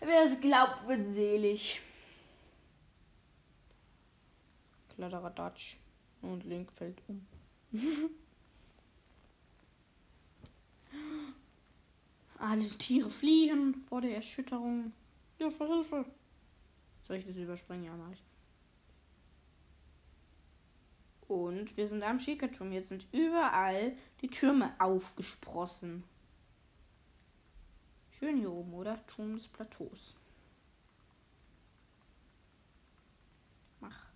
Wer 0.00 0.24
es 0.24 0.40
glaubt, 0.40 0.86
wird 0.86 1.10
selig. 1.10 1.80
Kladderadatsch. 4.94 5.76
Und 6.22 6.44
Link 6.44 6.70
fällt 6.72 7.00
um. 7.08 7.26
Alle 12.40 12.66
Tiere 12.66 13.10
fliehen 13.10 13.84
vor 13.86 14.00
der 14.00 14.14
Erschütterung. 14.14 14.94
Hilfe, 15.36 15.66
Hilfe. 15.66 16.06
Soll 17.06 17.18
ich 17.18 17.26
das 17.26 17.36
überspringen? 17.36 17.84
Ja, 17.84 17.94
mach 17.94 18.10
ich. 18.12 18.22
Und 21.28 21.76
wir 21.76 21.86
sind 21.86 22.02
am 22.02 22.18
Schickerturm. 22.18 22.72
Jetzt 22.72 22.88
sind 22.88 23.06
überall 23.12 23.94
die 24.22 24.28
Türme 24.28 24.74
aufgesprossen. 24.78 26.02
Schön 28.10 28.38
hier 28.38 28.50
oben, 28.50 28.72
oder? 28.72 29.06
Turm 29.06 29.34
des 29.34 29.46
Plateaus. 29.46 30.14
Mach. 33.80 34.06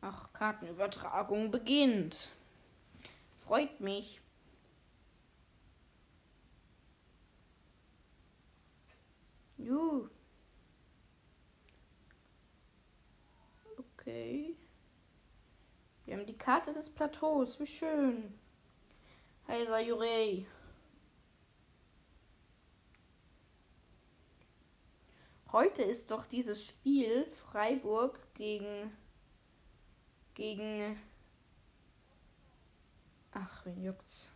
Ach, 0.00 0.32
Kartenübertragung 0.32 1.52
beginnt. 1.52 2.30
Freut 3.46 3.80
mich. 3.80 4.21
Juhu. 9.62 10.08
Okay. 13.78 14.56
Wir 16.04 16.16
haben 16.16 16.26
die 16.26 16.36
Karte 16.36 16.72
des 16.72 16.90
Plateaus. 16.90 17.60
Wie 17.60 17.66
schön. 17.66 18.38
Heiser 19.46 19.80
Jurei. 19.80 20.46
Heute 25.52 25.82
ist 25.82 26.10
doch 26.10 26.24
dieses 26.24 26.64
Spiel 26.64 27.26
Freiburg 27.26 28.18
gegen 28.34 28.90
gegen 30.34 30.98
Ach, 33.32 33.64
wen 33.64 33.82
juckt's? 33.82 34.28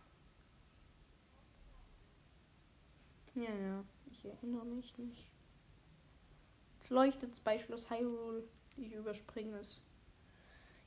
Ja, 3.35 3.53
ja. 3.53 3.83
Ich 4.27 4.33
erinnere 4.33 4.65
mich 4.65 4.97
nicht. 4.97 5.25
Es 6.81 6.89
leuchtet 6.89 7.41
bei 7.43 7.57
Schloss 7.57 7.89
Hyrule. 7.89 8.43
Ich 8.75 8.91
überspringe 8.91 9.57
es. 9.59 9.79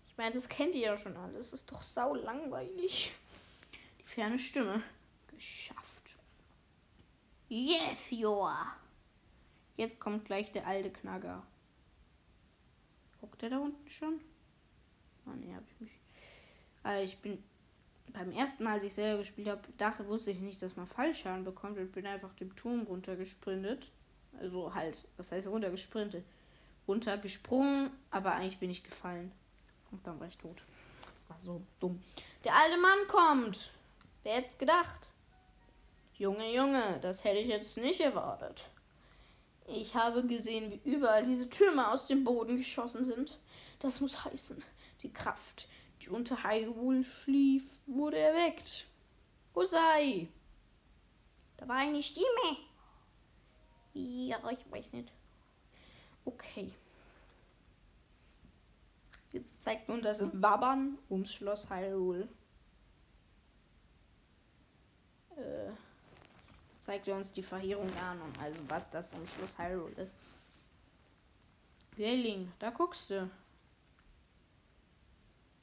Ich 0.06 0.16
meine, 0.16 0.32
das 0.32 0.48
kennt 0.48 0.74
ihr 0.74 0.82
ja 0.82 0.96
schon 0.96 1.16
alles. 1.16 1.52
Ist 1.52 1.70
doch 1.72 1.82
sau 1.82 2.14
langweilig. 2.14 3.12
Die 3.98 4.04
ferne 4.04 4.38
Stimme. 4.38 4.82
Geschafft. 5.28 6.18
Yes, 7.48 8.10
Joa. 8.10 8.76
Jetzt 9.76 9.98
kommt 9.98 10.26
gleich 10.26 10.52
der 10.52 10.66
alte 10.66 10.90
Knacker. 10.90 11.42
Guckt 13.20 13.42
er 13.42 13.50
da 13.50 13.58
unten 13.58 13.88
schon? 13.88 14.20
Oh 15.26 15.30
nee, 15.30 15.54
hab 15.54 15.64
ich 15.70 15.80
mich. 15.80 15.92
Also 16.82 17.04
ich 17.04 17.18
bin 17.18 17.42
beim 18.12 18.32
ersten 18.32 18.64
Mal, 18.64 18.74
als 18.74 18.84
ich 18.84 18.94
selber 18.94 19.18
gespielt 19.18 19.48
habe, 19.48 19.62
dachte, 19.78 20.06
wusste 20.06 20.30
ich 20.30 20.40
nicht, 20.40 20.60
dass 20.62 20.76
man 20.76 20.86
Fallschaden 20.86 21.44
bekommt 21.44 21.78
und 21.78 21.92
bin 21.92 22.06
einfach 22.06 22.34
dem 22.34 22.54
Turm 22.56 22.82
runtergesprintet. 22.82 23.90
Also 24.40 24.74
halt, 24.74 25.06
was 25.16 25.32
heißt 25.32 25.48
runtergesprintet? 25.48 26.24
Runtergesprungen, 26.86 27.90
aber 28.10 28.34
eigentlich 28.34 28.58
bin 28.58 28.70
ich 28.70 28.84
gefallen. 28.84 29.32
Und 29.90 30.06
dann 30.06 30.18
war 30.20 30.28
ich 30.28 30.36
tot. 30.36 30.62
Das 31.14 31.28
war 31.28 31.38
so 31.38 31.62
dumm. 31.78 32.02
Der 32.44 32.54
alte 32.54 32.78
Mann 32.78 33.06
kommt. 33.08 33.70
Wer 34.22 34.36
hätte 34.36 34.56
gedacht? 34.56 35.08
Junge, 36.14 36.52
Junge, 36.54 36.98
das 37.00 37.24
hätte 37.24 37.38
ich 37.38 37.48
jetzt 37.48 37.78
nicht 37.78 38.00
erwartet. 38.00 38.64
Ich 39.66 39.94
habe 39.94 40.26
gesehen, 40.26 40.70
wie 40.70 40.90
überall 40.90 41.24
diese 41.24 41.48
Türme 41.48 41.90
aus 41.90 42.06
dem 42.06 42.24
Boden 42.24 42.56
geschossen 42.56 43.04
sind. 43.04 43.38
Das 43.78 44.00
muss 44.00 44.24
heißen, 44.24 44.62
die 45.02 45.12
Kraft, 45.12 45.68
die 46.02 46.08
unter 46.08 46.42
Hyrule 46.42 47.04
schlief, 47.04 47.78
wurde 47.86 48.18
erweckt. 48.18 48.86
Husei! 49.54 50.28
Da 51.56 51.68
war 51.68 51.76
eine 51.76 52.02
Stimme. 52.02 52.56
Ja, 53.92 54.38
ich 54.50 54.70
weiß 54.70 54.92
nicht. 54.92 55.12
Okay. 56.24 56.72
Jetzt 59.32 59.62
zeigt 59.62 59.88
nun 59.88 60.02
das 60.02 60.20
Wabbern 60.32 60.98
ums 61.08 61.32
Schloss 61.32 61.70
Hyrule. 61.70 62.28
Äh, 65.36 65.68
jetzt 66.70 66.82
zeigt 66.82 67.06
er 67.08 67.16
uns 67.16 67.32
die 67.32 67.42
Verheerung 67.42 67.90
an, 67.98 68.20
also 68.40 68.58
was 68.68 68.90
das 68.90 69.12
um 69.12 69.26
Schloss 69.26 69.58
Hyrule 69.58 69.94
ist. 70.02 70.14
Lehrling, 71.96 72.50
da 72.58 72.70
guckst 72.70 73.10
du. 73.10 73.30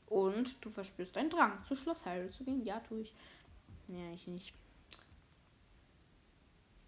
Und 0.08 0.64
du 0.64 0.70
verspürst 0.70 1.18
einen 1.18 1.30
Drang, 1.30 1.64
zu 1.64 1.76
Schloss 1.76 2.06
Hyrule 2.06 2.30
zu 2.30 2.44
gehen. 2.44 2.64
Ja, 2.64 2.80
tue 2.80 3.02
ich. 3.02 3.14
Ja, 3.88 4.12
ich 4.14 4.28
nicht. 4.28 4.54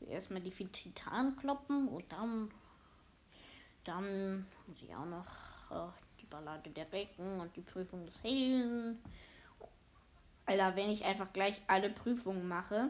Erstmal 0.07 0.41
die 0.41 0.51
vier 0.51 0.71
Titanen 0.71 1.35
kloppen 1.35 1.87
und 1.89 2.11
dann. 2.11 2.49
Dann 3.83 4.45
muss 4.67 4.81
ich 4.81 4.93
auch 4.95 5.05
noch 5.05 5.25
äh, 5.71 5.91
die 6.21 6.25
Ballade 6.25 6.69
der 6.69 6.91
Recken 6.91 7.39
und 7.39 7.55
die 7.55 7.61
Prüfung 7.61 8.05
des 8.05 8.23
Helden. 8.23 8.99
Alter, 10.45 10.75
wenn 10.75 10.89
ich 10.89 11.05
einfach 11.05 11.31
gleich 11.31 11.61
alle 11.67 11.89
Prüfungen 11.89 12.47
mache, 12.47 12.89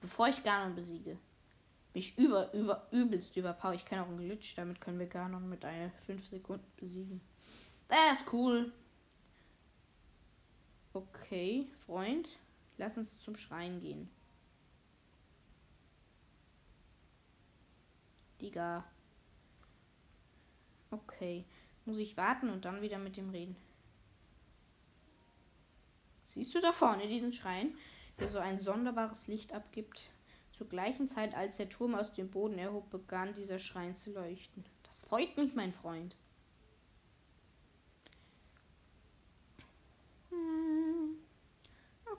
bevor 0.00 0.28
ich 0.28 0.42
Ganon 0.42 0.74
besiege, 0.74 1.18
mich 1.94 2.18
über, 2.18 2.52
über, 2.52 2.86
übelst 2.90 3.36
überpower. 3.36 3.74
Ich 3.74 3.84
kann 3.84 4.00
auch 4.00 4.08
einen 4.08 4.18
Glitch, 4.18 4.54
damit 4.56 4.80
können 4.80 4.98
wir 4.98 5.06
Ganon 5.06 5.48
mit 5.48 5.64
einer 5.64 5.90
5 6.04 6.26
Sekunden 6.26 6.70
besiegen. 6.76 7.20
Das 7.88 8.20
ist 8.20 8.32
cool. 8.32 8.72
Okay, 10.96 11.68
Freund, 11.74 12.26
lass 12.78 12.96
uns 12.96 13.18
zum 13.18 13.36
Schrein 13.36 13.80
gehen. 13.80 14.08
Digga. 18.40 18.82
Okay, 20.90 21.44
muss 21.84 21.98
ich 21.98 22.16
warten 22.16 22.48
und 22.48 22.64
dann 22.64 22.80
wieder 22.80 22.96
mit 22.96 23.18
dem 23.18 23.28
reden. 23.28 23.56
Siehst 26.24 26.54
du 26.54 26.62
da 26.62 26.72
vorne 26.72 27.06
diesen 27.08 27.34
Schrein, 27.34 27.76
der 28.18 28.28
so 28.28 28.38
ein 28.38 28.58
sonderbares 28.58 29.26
Licht 29.26 29.52
abgibt? 29.52 30.08
Zur 30.52 30.66
gleichen 30.66 31.08
Zeit, 31.08 31.34
als 31.34 31.58
der 31.58 31.68
Turm 31.68 31.94
aus 31.94 32.14
dem 32.14 32.30
Boden 32.30 32.56
erhob, 32.56 32.88
begann 32.88 33.34
dieser 33.34 33.58
Schrein 33.58 33.94
zu 33.96 34.14
leuchten. 34.14 34.64
Das 34.84 35.02
freut 35.02 35.36
mich, 35.36 35.54
mein 35.54 35.74
Freund. 35.74 36.16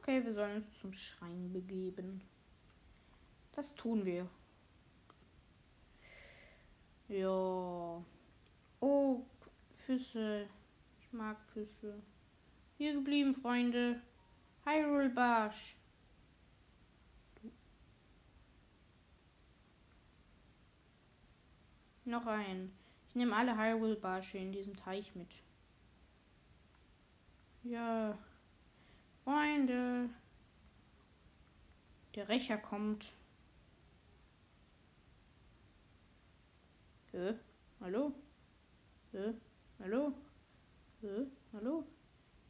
Okay, 0.07 0.23
wir 0.23 0.31
sollen 0.31 0.55
uns 0.55 0.79
zum 0.79 0.93
Schrein 0.93 1.51
begeben. 1.51 2.21
Das 3.51 3.75
tun 3.75 4.05
wir. 4.05 4.25
Ja. 7.09 8.01
Oh, 8.79 9.25
Füße. 9.85 10.47
Ich 11.01 11.11
mag 11.11 11.35
Füße. 11.51 12.01
Hier 12.77 12.93
geblieben, 12.93 13.35
Freunde. 13.35 14.01
Hyrule 14.63 15.09
Barsch. 15.09 15.75
Noch 22.05 22.27
ein. 22.27 22.71
Ich 23.09 23.15
nehme 23.15 23.35
alle 23.35 23.57
Hyrule 23.57 23.97
Barsche 23.97 24.37
in 24.37 24.53
diesen 24.53 24.77
Teich 24.77 25.13
mit. 25.15 25.43
Ja. 27.63 28.17
Freunde. 29.27 30.09
Der 32.15 32.29
Rächer 32.29 32.57
kommt. 32.57 33.11
Hä? 37.11 37.33
Hallo? 37.81 38.13
Hä? 39.11 39.33
Hallo? 39.79 40.13
Hä? 41.01 41.25
Hallo? 41.51 41.83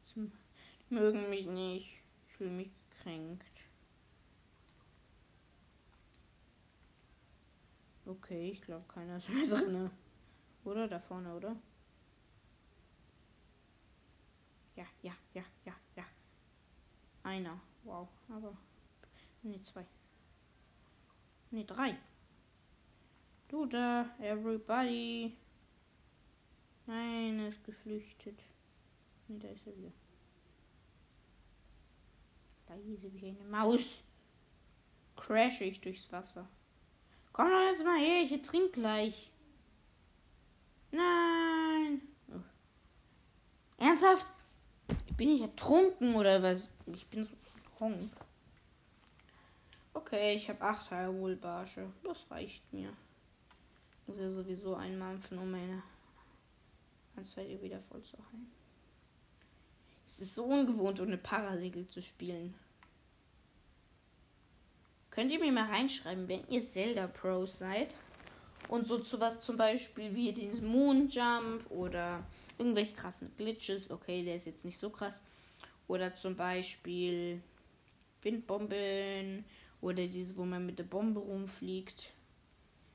Sie 0.04 0.30
mögen 0.88 1.28
mich 1.28 1.46
nicht. 1.46 2.00
Ich 2.28 2.32
fühle 2.36 2.50
mich 2.52 2.70
gekränkt. 2.90 3.60
Okay, 8.06 8.50
ich 8.52 8.62
glaube, 8.62 8.86
keiner 8.86 9.16
ist 9.16 9.30
mehr 9.30 9.48
drin. 9.48 9.90
Oder? 10.64 10.86
Da 10.86 11.00
vorne, 11.00 11.34
oder? 11.34 11.56
Ja, 14.76 14.86
ja, 15.02 15.16
ja, 15.34 15.42
ja, 15.64 15.72
ja. 15.72 15.77
Einer. 17.22 17.60
Wow. 17.84 18.08
Aber. 18.28 18.56
Ne, 19.42 19.62
zwei. 19.62 19.84
Ne, 21.50 21.64
drei. 21.64 21.96
Du 23.48 23.66
da, 23.66 24.10
everybody. 24.20 25.36
Nein, 26.86 27.38
er 27.38 27.48
ist 27.48 27.64
geflüchtet. 27.64 28.38
Ne, 29.28 29.38
da 29.38 29.48
ist 29.48 29.66
er 29.66 29.76
wieder. 29.76 29.92
Da 32.66 32.74
hieß 32.74 33.12
wie 33.12 33.28
eine 33.28 33.44
Maus. 33.44 34.04
Crash 35.16 35.62
ich 35.62 35.80
durchs 35.80 36.12
Wasser. 36.12 36.48
Komm 37.32 37.50
doch 37.50 37.70
jetzt 37.70 37.84
mal 37.84 37.98
her, 37.98 38.22
ich 38.22 38.42
trink 38.42 38.72
gleich. 38.72 39.30
Nein. 40.90 42.02
Ernsthaft? 43.78 44.30
Bin 45.16 45.30
ich 45.30 45.42
ertrunken 45.42 46.14
oder 46.14 46.42
was? 46.42 46.72
Ich 46.86 47.06
bin 47.08 47.24
so 47.24 47.34
trunk. 47.76 48.10
Okay, 49.94 50.34
ich 50.34 50.48
habe 50.48 50.60
acht 50.62 50.90
Heilwohlbarsche. 50.90 51.90
Das 52.04 52.30
reicht 52.30 52.72
mir. 52.72 52.92
Muss 54.06 54.18
ja 54.18 54.30
sowieso 54.30 54.74
einmampfen, 54.76 55.38
um 55.38 55.50
meine 55.50 55.82
Anzeige 57.16 57.60
wieder 57.60 57.80
voll 57.80 58.02
zu 58.02 58.16
heilen. 58.16 58.50
Es 60.06 60.20
ist 60.20 60.34
so 60.34 60.44
ungewohnt, 60.44 61.00
ohne 61.00 61.18
Parasegel 61.18 61.86
zu 61.86 62.00
spielen. 62.00 62.54
Könnt 65.10 65.32
ihr 65.32 65.40
mir 65.40 65.52
mal 65.52 65.68
reinschreiben, 65.68 66.28
wenn 66.28 66.46
ihr 66.48 66.60
Zelda 66.60 67.08
Pros 67.08 67.58
seid 67.58 67.96
und 68.68 68.86
so 68.86 68.98
zu 68.98 69.18
was 69.20 69.40
zum 69.40 69.56
Beispiel 69.56 70.14
wie 70.14 70.32
den 70.32 70.64
Moon 70.66 71.08
Jump 71.08 71.70
oder 71.70 72.24
irgendwelche 72.58 72.94
krassen 72.94 73.32
Glitches. 73.36 73.90
Okay, 73.90 74.24
der 74.24 74.36
ist 74.36 74.46
jetzt 74.46 74.64
nicht 74.64 74.78
so 74.78 74.90
krass. 74.90 75.24
Oder 75.86 76.14
zum 76.14 76.36
Beispiel 76.36 77.40
Windbomben 78.22 79.44
oder 79.80 80.06
dieses, 80.06 80.36
wo 80.36 80.44
man 80.44 80.66
mit 80.66 80.78
der 80.78 80.84
Bombe 80.84 81.20
rumfliegt. 81.20 82.10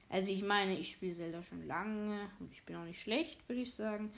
Also 0.09 0.31
ich 0.31 0.43
meine, 0.43 0.77
ich 0.77 0.91
spiele 0.91 1.15
Zelda 1.15 1.41
schon 1.41 1.65
lange 1.65 2.29
und 2.39 2.51
ich 2.51 2.61
bin 2.63 2.75
auch 2.75 2.83
nicht 2.83 3.01
schlecht, 3.01 3.47
würde 3.49 3.63
ich 3.63 3.73
sagen. 3.73 4.13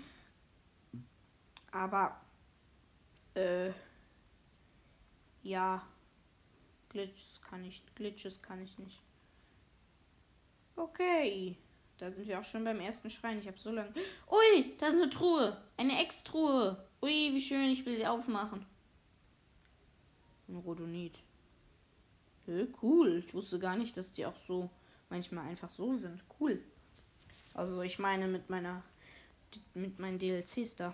Aber 1.71 2.19
äh, 3.33 3.71
ja, 5.43 5.87
Glitches 6.89 7.41
kann 7.41 7.63
ich, 7.63 7.81
Glitches 7.95 8.41
kann 8.41 8.61
ich 8.61 8.77
nicht. 8.77 9.01
Okay. 10.75 11.57
Da 11.97 12.11
sind 12.11 12.27
wir 12.27 12.39
auch 12.39 12.43
schon 12.43 12.63
beim 12.63 12.79
ersten 12.79 13.09
Schrein. 13.09 13.39
Ich 13.39 13.47
habe 13.47 13.57
so 13.57 13.71
lange. 13.71 13.93
Ui, 14.29 14.75
da 14.77 14.88
ist 14.88 15.01
eine 15.01 15.09
Truhe. 15.09 15.57
Eine 15.77 16.01
Ex-Truhe. 16.01 16.77
Ui, 17.01 17.33
wie 17.33 17.41
schön. 17.41 17.69
Ich 17.69 17.85
will 17.85 17.95
sie 17.95 18.05
aufmachen. 18.05 18.65
Ein 20.47 20.57
Rodonit. 20.57 21.17
Hö, 22.45 22.67
cool. 22.81 23.23
Ich 23.25 23.33
wusste 23.33 23.59
gar 23.59 23.75
nicht, 23.77 23.95
dass 23.97 24.11
die 24.11 24.25
auch 24.25 24.35
so 24.35 24.69
manchmal 25.09 25.47
einfach 25.47 25.69
so 25.69 25.95
sind. 25.95 26.23
Cool. 26.39 26.61
Also 27.53 27.81
ich 27.81 27.97
meine 27.99 28.27
mit 28.27 28.49
meiner 28.49 28.83
mit 29.73 29.99
meinen 29.99 30.19
DLCs 30.19 30.75
da. 30.75 30.93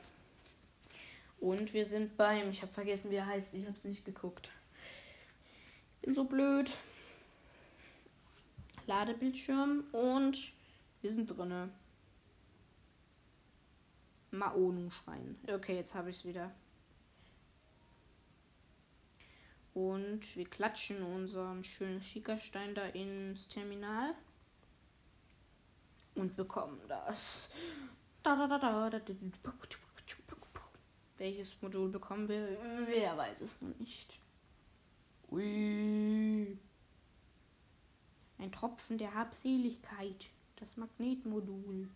Und 1.40 1.74
wir 1.74 1.86
sind 1.86 2.16
beim, 2.18 2.52
ich 2.52 2.62
habe 2.62 2.72
vergessen, 2.72 3.10
wie 3.10 3.16
er 3.16 3.26
heißt, 3.26 3.56
ich 3.56 3.66
habe 3.66 3.76
es 3.76 3.84
nicht 3.84 4.06
geguckt. 4.06 4.50
Bin 6.02 6.14
so 6.14 6.24
blöd. 6.24 6.70
Ladebildschirm 8.88 9.86
und 9.92 10.54
wir 11.02 11.12
sind 11.12 11.28
drinne. 11.28 11.70
Maonu-Schrein. 14.32 15.38
Okay, 15.48 15.76
jetzt 15.76 15.94
habe 15.94 16.10
ich 16.10 16.18
es 16.18 16.26
wieder. 16.26 16.52
Und 19.74 20.36
wir 20.36 20.46
klatschen 20.46 21.02
unseren 21.04 21.64
schönen 21.64 22.02
Schickerstein 22.02 22.76
da 22.76 22.86
ins 22.88 23.48
Terminal. 23.48 24.14
Und 26.16 26.36
bekommen 26.36 26.82
das. 26.88 27.50
Welches 31.18 31.62
Modul 31.62 31.90
bekommen 31.90 32.28
wir? 32.28 32.58
Wer 32.88 33.18
weiß 33.18 33.42
es 33.42 33.62
noch 33.62 33.78
nicht. 33.80 34.20
Ui. 35.32 36.58
Ein 38.42 38.52
Tropfen 38.52 38.98
der 38.98 39.14
Habseligkeit. 39.14 40.26
Das 40.56 40.76
Magnetmodul. 40.76 41.88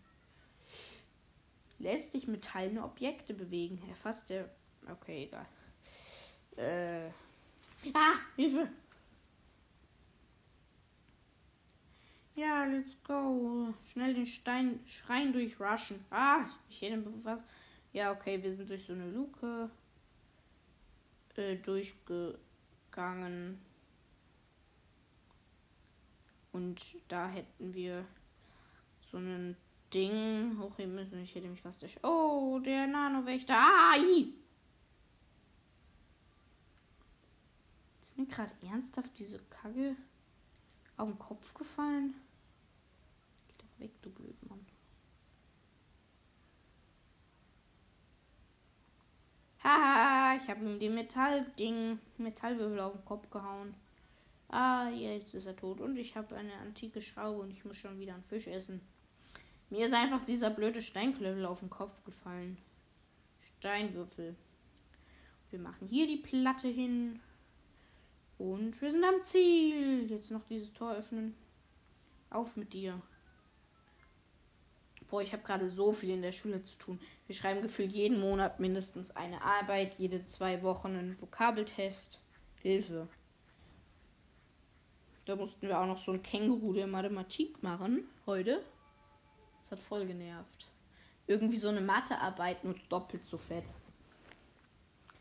Lässt 1.80 2.12
sich 2.12 2.28
metallene 2.28 2.84
Objekte 2.84 3.34
bewegen. 3.34 3.82
Erfasst 3.90 4.30
der. 4.30 4.48
Okay, 4.88 5.24
egal. 5.26 5.48
Äh. 6.56 7.10
Ah, 7.94 8.14
Hilfe! 8.36 8.70
Ja, 12.36 12.66
let's 12.66 12.96
go. 13.04 13.74
Schnell 13.92 14.14
den 14.14 14.28
Stein 14.28 14.80
Schrein 14.86 15.34
durchrushen. 15.34 16.06
Ah, 16.12 16.46
ich 16.70 16.80
hätte 16.82 17.04
was. 17.24 17.44
Ja, 17.92 18.12
okay, 18.12 18.44
wir 18.44 18.52
sind 18.52 18.70
durch 18.70 18.86
so 18.86 18.94
eine 18.94 19.10
Luke 19.10 19.72
äh, 21.38 21.56
durchgegangen. 21.56 23.65
Und 26.56 26.96
da 27.10 27.28
hätten 27.28 27.74
wir 27.74 28.06
so 29.02 29.18
ein 29.18 29.58
Ding 29.94 30.58
hochheben 30.58 30.96
müssen. 30.96 31.20
Ich 31.20 31.36
hätte 31.36 31.50
mich 31.50 31.62
fast 31.62 31.82
durch. 31.82 32.02
Oh, 32.02 32.60
der 32.64 32.88
Nano-Wächter. 32.88 33.56
Ah, 33.58 33.96
Ist 38.00 38.18
mir 38.18 38.26
gerade 38.26 38.54
ernsthaft 38.62 39.12
diese 39.20 39.40
Kacke 39.50 39.98
auf 40.96 41.10
den 41.10 41.20
Kopf 41.20 41.54
gefallen? 41.54 42.16
Geh 43.50 43.54
doch 43.58 43.80
weg, 43.82 43.92
du 44.02 44.10
blöd 44.10 44.50
Mann. 44.50 44.66
Haha, 49.62 50.38
ich 50.42 50.50
habe 50.50 50.64
ihm 50.64 50.80
den 50.80 50.96
Metallding, 50.96 52.00
Metallwürfel 52.18 52.80
auf 52.80 52.94
den 52.94 53.04
Kopf 53.04 53.30
gehauen. 53.30 53.76
Ah, 54.48 54.90
jetzt 54.90 55.34
ist 55.34 55.48
er 55.48 55.56
tot 55.56 55.82
und 55.82 55.98
ich 55.98 56.16
habe 56.16 56.36
eine 56.36 56.54
antike 56.54 57.02
Schraube 57.02 57.42
und 57.42 57.52
ich 57.52 57.66
muss 57.66 57.78
schon 57.78 58.00
wieder 58.00 58.14
einen 58.14 58.24
Fisch 58.24 58.48
essen. 58.48 58.82
Mir 59.70 59.86
ist 59.86 59.94
einfach 59.94 60.24
dieser 60.24 60.52
blöde 60.52 60.82
Steinklöppel 60.82 61.46
auf 61.46 61.60
den 61.60 61.70
Kopf 61.70 62.04
gefallen. 62.04 62.58
Steinwürfel. 63.58 64.36
Wir 65.50 65.60
machen 65.60 65.88
hier 65.88 66.08
die 66.08 66.18
Platte 66.18 66.68
hin. 66.68 67.20
Und 68.38 68.82
wir 68.82 68.92
sind 68.92 69.04
am 69.04 69.24
Ziel. 69.24 70.10
Jetzt 70.10 70.30
noch 70.30 70.44
dieses 70.46 70.72
Tor 70.74 70.94
öffnen. 70.94 71.36
Auf 72.30 72.58
mit 72.58 72.74
dir. 72.74 73.02
Boah, 75.10 75.22
ich 75.22 75.34
habe 75.34 75.44
gerade 75.44 75.70
so 75.70 75.94
viel 75.94 76.10
in 76.10 76.22
der 76.22 76.32
Schule 76.32 76.64
zu 76.64 76.78
tun. 76.78 77.00
Wir 77.28 77.36
schreiben 77.36 77.62
gefühlt 77.62 77.92
jeden 77.92 78.20
Monat 78.20 78.60
mindestens 78.60 79.16
eine 79.16 79.42
Arbeit, 79.42 79.98
jede 79.98 80.26
zwei 80.26 80.62
Wochen 80.64 80.90
einen 80.90 81.22
Vokabeltest. 81.22 82.22
Hilfe. 82.62 83.08
Da 85.26 85.36
mussten 85.36 85.68
wir 85.68 85.80
auch 85.80 85.88
noch 85.88 85.98
so 85.98 86.12
ein 86.12 86.22
Känguru 86.22 86.74
der 86.74 86.88
Mathematik 86.88 87.62
machen 87.64 88.08
heute. 88.28 88.64
Das 89.62 89.72
hat 89.72 89.80
voll 89.80 90.06
genervt. 90.06 90.70
Irgendwie 91.26 91.58
so 91.58 91.70
eine 91.70 91.82
Mathearbeit 91.82 92.64
nur 92.64 92.76
doppelt 92.90 93.26
so 93.26 93.38
fett. 93.38 93.66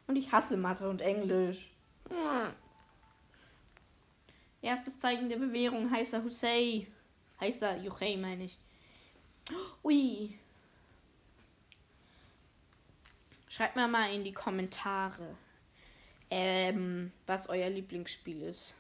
Und 0.07 0.17
ich 0.17 0.31
hasse 0.31 0.59
Mathe 0.59 0.89
und 0.91 1.01
Englisch. 1.01 1.73
Erstes 4.61 4.99
Zeichen 4.99 5.31
der 5.31 5.39
Bewährung, 5.39 5.91
heißer 5.91 6.23
Hussein. 6.23 6.87
Heißer 7.41 7.79
Juchei, 7.79 8.17
meine 8.19 8.45
ich. 8.45 8.59
Ui. 9.83 10.39
Schreibt 13.49 13.77
mir 13.77 13.89
mal 13.89 14.13
in 14.13 14.25
die 14.25 14.33
Kommentare, 14.33 15.37
ähm, 16.31 17.13
was 17.27 17.49
euer 17.49 17.71
Lieblingsspiel 17.71 18.43
ist. 18.43 18.75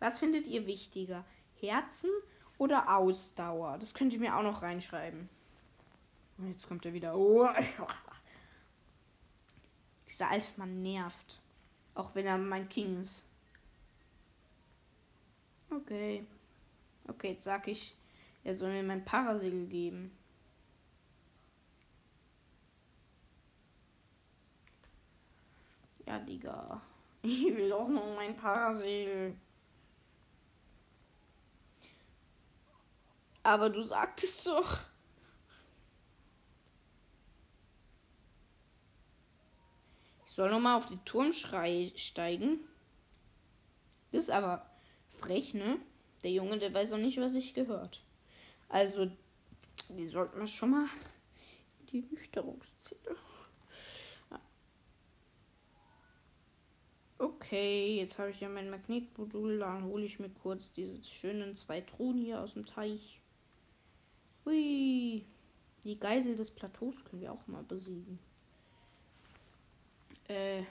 Was 0.00 0.18
findet 0.18 0.46
ihr 0.46 0.66
wichtiger? 0.66 1.24
Herzen 1.60 2.10
oder 2.56 2.96
Ausdauer? 2.96 3.78
Das 3.78 3.94
könnt 3.94 4.12
ihr 4.12 4.20
mir 4.20 4.36
auch 4.36 4.42
noch 4.42 4.62
reinschreiben. 4.62 5.28
Und 6.38 6.52
jetzt 6.52 6.68
kommt 6.68 6.86
er 6.86 6.92
wieder. 6.92 7.16
Oh. 7.16 7.48
Dieser 10.08 10.30
alte 10.30 10.52
Mann 10.56 10.82
nervt. 10.82 11.40
Auch 11.94 12.14
wenn 12.14 12.26
er 12.26 12.38
mein 12.38 12.68
King 12.68 13.02
ist. 13.02 13.22
Okay. 15.70 16.24
Okay, 17.08 17.32
jetzt 17.32 17.44
sag 17.44 17.66
ich, 17.68 17.94
er 18.44 18.54
soll 18.54 18.70
mir 18.70 18.82
mein 18.82 19.04
Parasegel 19.04 19.66
geben. 19.66 20.16
Ja, 26.06 26.18
Digga. 26.18 26.80
Ich 27.20 27.44
will 27.44 27.72
auch 27.72 27.88
noch 27.88 28.14
mein 28.14 28.36
Parasegel. 28.36 29.34
Aber 33.48 33.70
du 33.70 33.82
sagtest 33.82 34.46
doch. 34.46 34.80
Ich 40.26 40.32
soll 40.32 40.50
nochmal 40.50 40.76
auf 40.76 40.84
die 40.84 40.98
Turmschrei 41.06 41.90
steigen. 41.96 42.60
Das 44.12 44.24
ist 44.24 44.30
aber 44.30 44.70
frech, 45.08 45.54
ne? 45.54 45.78
Der 46.22 46.30
Junge, 46.30 46.58
der 46.58 46.74
weiß 46.74 46.92
auch 46.92 46.98
nicht, 46.98 47.18
was 47.22 47.36
ich 47.36 47.54
gehört. 47.54 48.04
Also, 48.68 49.10
die 49.88 50.06
sollten 50.06 50.40
wir 50.40 50.46
schon 50.46 50.72
mal 50.72 50.88
in 51.80 51.86
die 51.86 52.00
Nüchterungsziele. 52.02 53.16
Okay, 57.16 57.96
jetzt 57.96 58.18
habe 58.18 58.28
ich 58.28 58.40
ja 58.40 58.50
mein 58.50 58.68
Magnetmodul. 58.68 59.60
Dann 59.60 59.84
hole 59.84 60.04
ich 60.04 60.20
mir 60.20 60.28
kurz 60.28 60.70
diese 60.70 61.02
schönen 61.02 61.56
zwei 61.56 61.80
Truhen 61.80 62.18
hier 62.18 62.42
aus 62.42 62.52
dem 62.52 62.66
Teich. 62.66 63.22
Hui. 64.48 65.26
Die 65.84 66.00
Geisel 66.00 66.34
des 66.34 66.50
Plateaus 66.50 67.04
können 67.04 67.20
wir 67.20 67.32
auch 67.32 67.46
mal 67.46 67.62
besiegen. 67.62 68.18
Äh, 70.26 70.62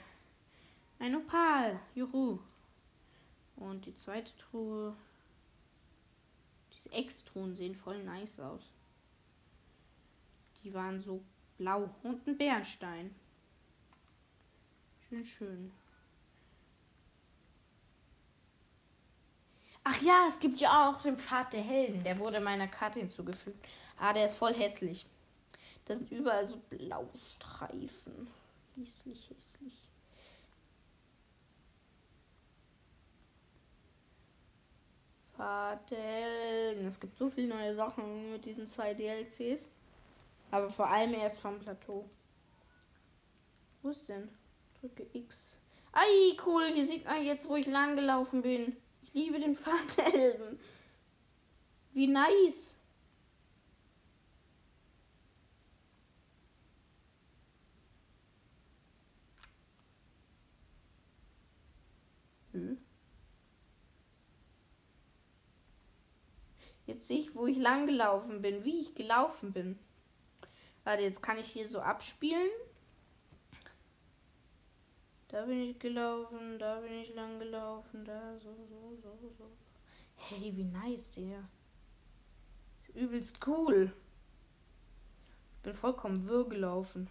ein 0.98 1.14
Opal. 1.14 1.78
Juhu. 1.94 2.40
Und 3.54 3.86
die 3.86 3.94
zweite 3.94 4.36
Truhe. 4.36 4.96
Diese 6.74 6.90
Ex-Truhen 6.92 7.54
sehen 7.54 7.76
voll 7.76 8.02
nice 8.02 8.40
aus. 8.40 8.72
Die 10.64 10.74
waren 10.74 11.00
so 11.00 11.22
blau. 11.56 11.94
Und 12.02 12.26
ein 12.26 12.36
Bernstein. 12.36 13.14
Schön, 15.08 15.24
schön. 15.24 15.72
Ach 19.90 20.02
ja, 20.02 20.26
es 20.28 20.38
gibt 20.38 20.60
ja 20.60 20.90
auch 20.90 21.00
den 21.00 21.16
Pfad 21.16 21.54
der 21.54 21.62
Helden. 21.62 22.04
Der 22.04 22.18
wurde 22.18 22.40
meiner 22.40 22.68
Karte 22.68 23.00
hinzugefügt. 23.00 23.66
Ah, 23.96 24.12
der 24.12 24.26
ist 24.26 24.34
voll 24.34 24.52
hässlich. 24.52 25.06
Da 25.86 25.96
sind 25.96 26.12
überall 26.12 26.46
so 26.46 26.58
blaue 26.68 27.08
Streifen. 27.36 28.28
Hässlich, 28.76 29.30
hässlich. 29.30 29.88
Pfad 35.34 35.90
der 35.90 35.98
Helden. 35.98 36.86
Es 36.86 37.00
gibt 37.00 37.16
so 37.16 37.30
viele 37.30 37.48
neue 37.48 37.74
Sachen 37.74 38.32
mit 38.32 38.44
diesen 38.44 38.66
zwei 38.66 38.92
DLCs. 38.92 39.72
Aber 40.50 40.68
vor 40.68 40.90
allem 40.90 41.14
erst 41.14 41.38
vom 41.38 41.58
Plateau. 41.60 42.04
Wo 43.82 43.88
ist 43.88 44.06
denn? 44.10 44.28
Drücke 44.82 45.06
X. 45.14 45.56
Ei, 45.92 46.36
cool. 46.44 46.66
Hier 46.74 46.84
sieht 46.84 47.06
man 47.06 47.24
jetzt, 47.24 47.48
wo 47.48 47.56
ich 47.56 47.66
lang 47.66 47.96
gelaufen 47.96 48.42
bin. 48.42 48.76
Ich 49.08 49.14
liebe 49.14 49.40
den 49.40 49.56
Vaterhelden. 49.56 50.58
Wie 51.92 52.06
nice. 52.06 52.76
Hm. 62.52 62.78
Jetzt 66.86 67.08
sehe 67.08 67.20
ich, 67.20 67.34
wo 67.34 67.46
ich 67.46 67.56
lang 67.56 67.86
gelaufen 67.86 68.42
bin, 68.42 68.64
wie 68.64 68.80
ich 68.80 68.94
gelaufen 68.94 69.52
bin. 69.52 69.78
Warte, 70.84 71.02
jetzt 71.02 71.22
kann 71.22 71.38
ich 71.38 71.50
hier 71.50 71.66
so 71.66 71.80
abspielen. 71.80 72.48
Da 75.28 75.44
bin 75.44 75.60
ich 75.60 75.78
gelaufen, 75.78 76.58
da 76.58 76.80
bin 76.80 76.92
ich 76.92 77.14
lang 77.14 77.38
gelaufen, 77.38 78.02
da 78.04 78.38
so, 78.38 78.54
so, 78.66 78.96
so, 79.02 79.30
so. 79.36 79.50
Hey, 80.16 80.56
wie 80.56 80.64
nice 80.64 81.10
der. 81.10 81.46
Übelst 82.94 83.46
cool. 83.46 83.92
Ich 85.56 85.62
bin 85.62 85.74
vollkommen 85.74 86.26
wirr 86.26 86.48
gelaufen. 86.48 87.10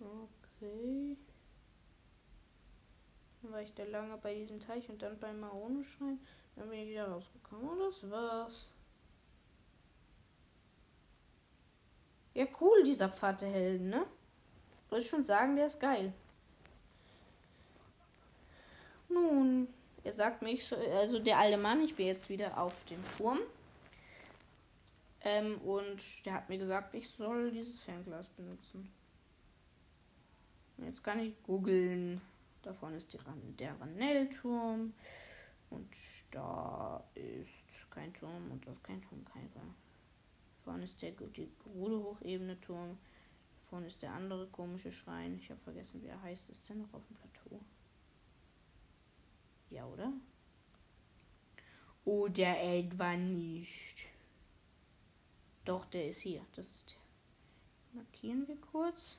Okay. 0.00 1.16
Dann 3.42 3.52
war 3.52 3.62
ich 3.62 3.72
da 3.74 3.84
lange 3.84 4.16
bei 4.18 4.34
diesem 4.34 4.58
Teich 4.58 4.88
und 4.88 5.02
dann 5.02 5.20
beim 5.20 5.38
Maronenschrein. 5.38 6.18
Dann 6.56 6.68
bin 6.68 6.80
ich 6.80 6.88
wieder 6.88 7.08
rausgekommen 7.08 7.68
und 7.68 7.78
das 7.78 8.10
war's. 8.10 8.68
Ja, 12.36 12.44
cool, 12.60 12.82
dieser 12.84 13.08
Pfad 13.08 13.40
der 13.40 13.48
Helden, 13.48 13.88
ne? 13.88 14.04
Würde 14.90 15.02
ich 15.02 15.08
schon 15.08 15.24
sagen, 15.24 15.56
der 15.56 15.64
ist 15.64 15.80
geil. 15.80 16.12
Nun, 19.08 19.68
er 20.04 20.12
sagt 20.12 20.42
mir, 20.42 20.50
ich 20.50 20.70
also 20.70 21.18
der 21.18 21.38
alte 21.38 21.56
Mann, 21.56 21.80
ich 21.80 21.96
bin 21.96 22.06
jetzt 22.06 22.28
wieder 22.28 22.60
auf 22.60 22.84
dem 22.84 23.02
Turm. 23.16 23.38
Ähm, 25.22 25.58
und 25.62 26.02
der 26.26 26.34
hat 26.34 26.50
mir 26.50 26.58
gesagt, 26.58 26.94
ich 26.94 27.08
soll 27.08 27.52
dieses 27.52 27.80
Fernglas 27.80 28.28
benutzen. 28.28 28.92
Jetzt 30.76 31.02
kann 31.02 31.20
ich 31.20 31.42
googeln. 31.42 32.20
Da 32.60 32.74
vorne 32.74 32.98
ist 32.98 33.16
Ran 33.26 33.56
der 33.58 33.80
Ranellturm. 33.80 34.92
Und 35.70 35.88
da 36.30 37.02
ist 37.14 37.90
kein 37.90 38.12
Turm 38.12 38.50
und 38.50 38.66
das 38.66 38.74
ist 38.74 38.84
kein 38.84 39.00
Turm, 39.00 39.24
kein 39.24 39.50
Turm. 39.52 39.74
Vorne 40.66 40.82
ist 40.82 41.00
der 41.00 41.12
die 41.12 41.48
Hochebene 41.76 42.60
Turm. 42.60 42.98
Vorne 43.60 43.86
ist 43.86 44.02
der 44.02 44.12
andere 44.12 44.48
komische 44.48 44.90
Schrein. 44.90 45.38
Ich 45.38 45.48
habe 45.48 45.60
vergessen, 45.60 46.02
wie 46.02 46.08
er 46.08 46.20
heißt. 46.22 46.48
Ist 46.48 46.68
der 46.68 46.74
noch 46.74 46.92
auf 46.92 47.06
dem 47.06 47.14
Plateau? 47.14 47.60
Ja, 49.70 49.86
oder? 49.86 50.12
Oder 52.04 52.60
etwa 52.60 53.16
nicht. 53.16 54.06
Doch, 55.64 55.84
der 55.84 56.08
ist 56.08 56.18
hier. 56.18 56.44
Das 56.56 56.66
ist 56.66 56.90
der. 56.90 58.02
Markieren 58.02 58.48
wir 58.48 58.56
kurz. 58.56 59.18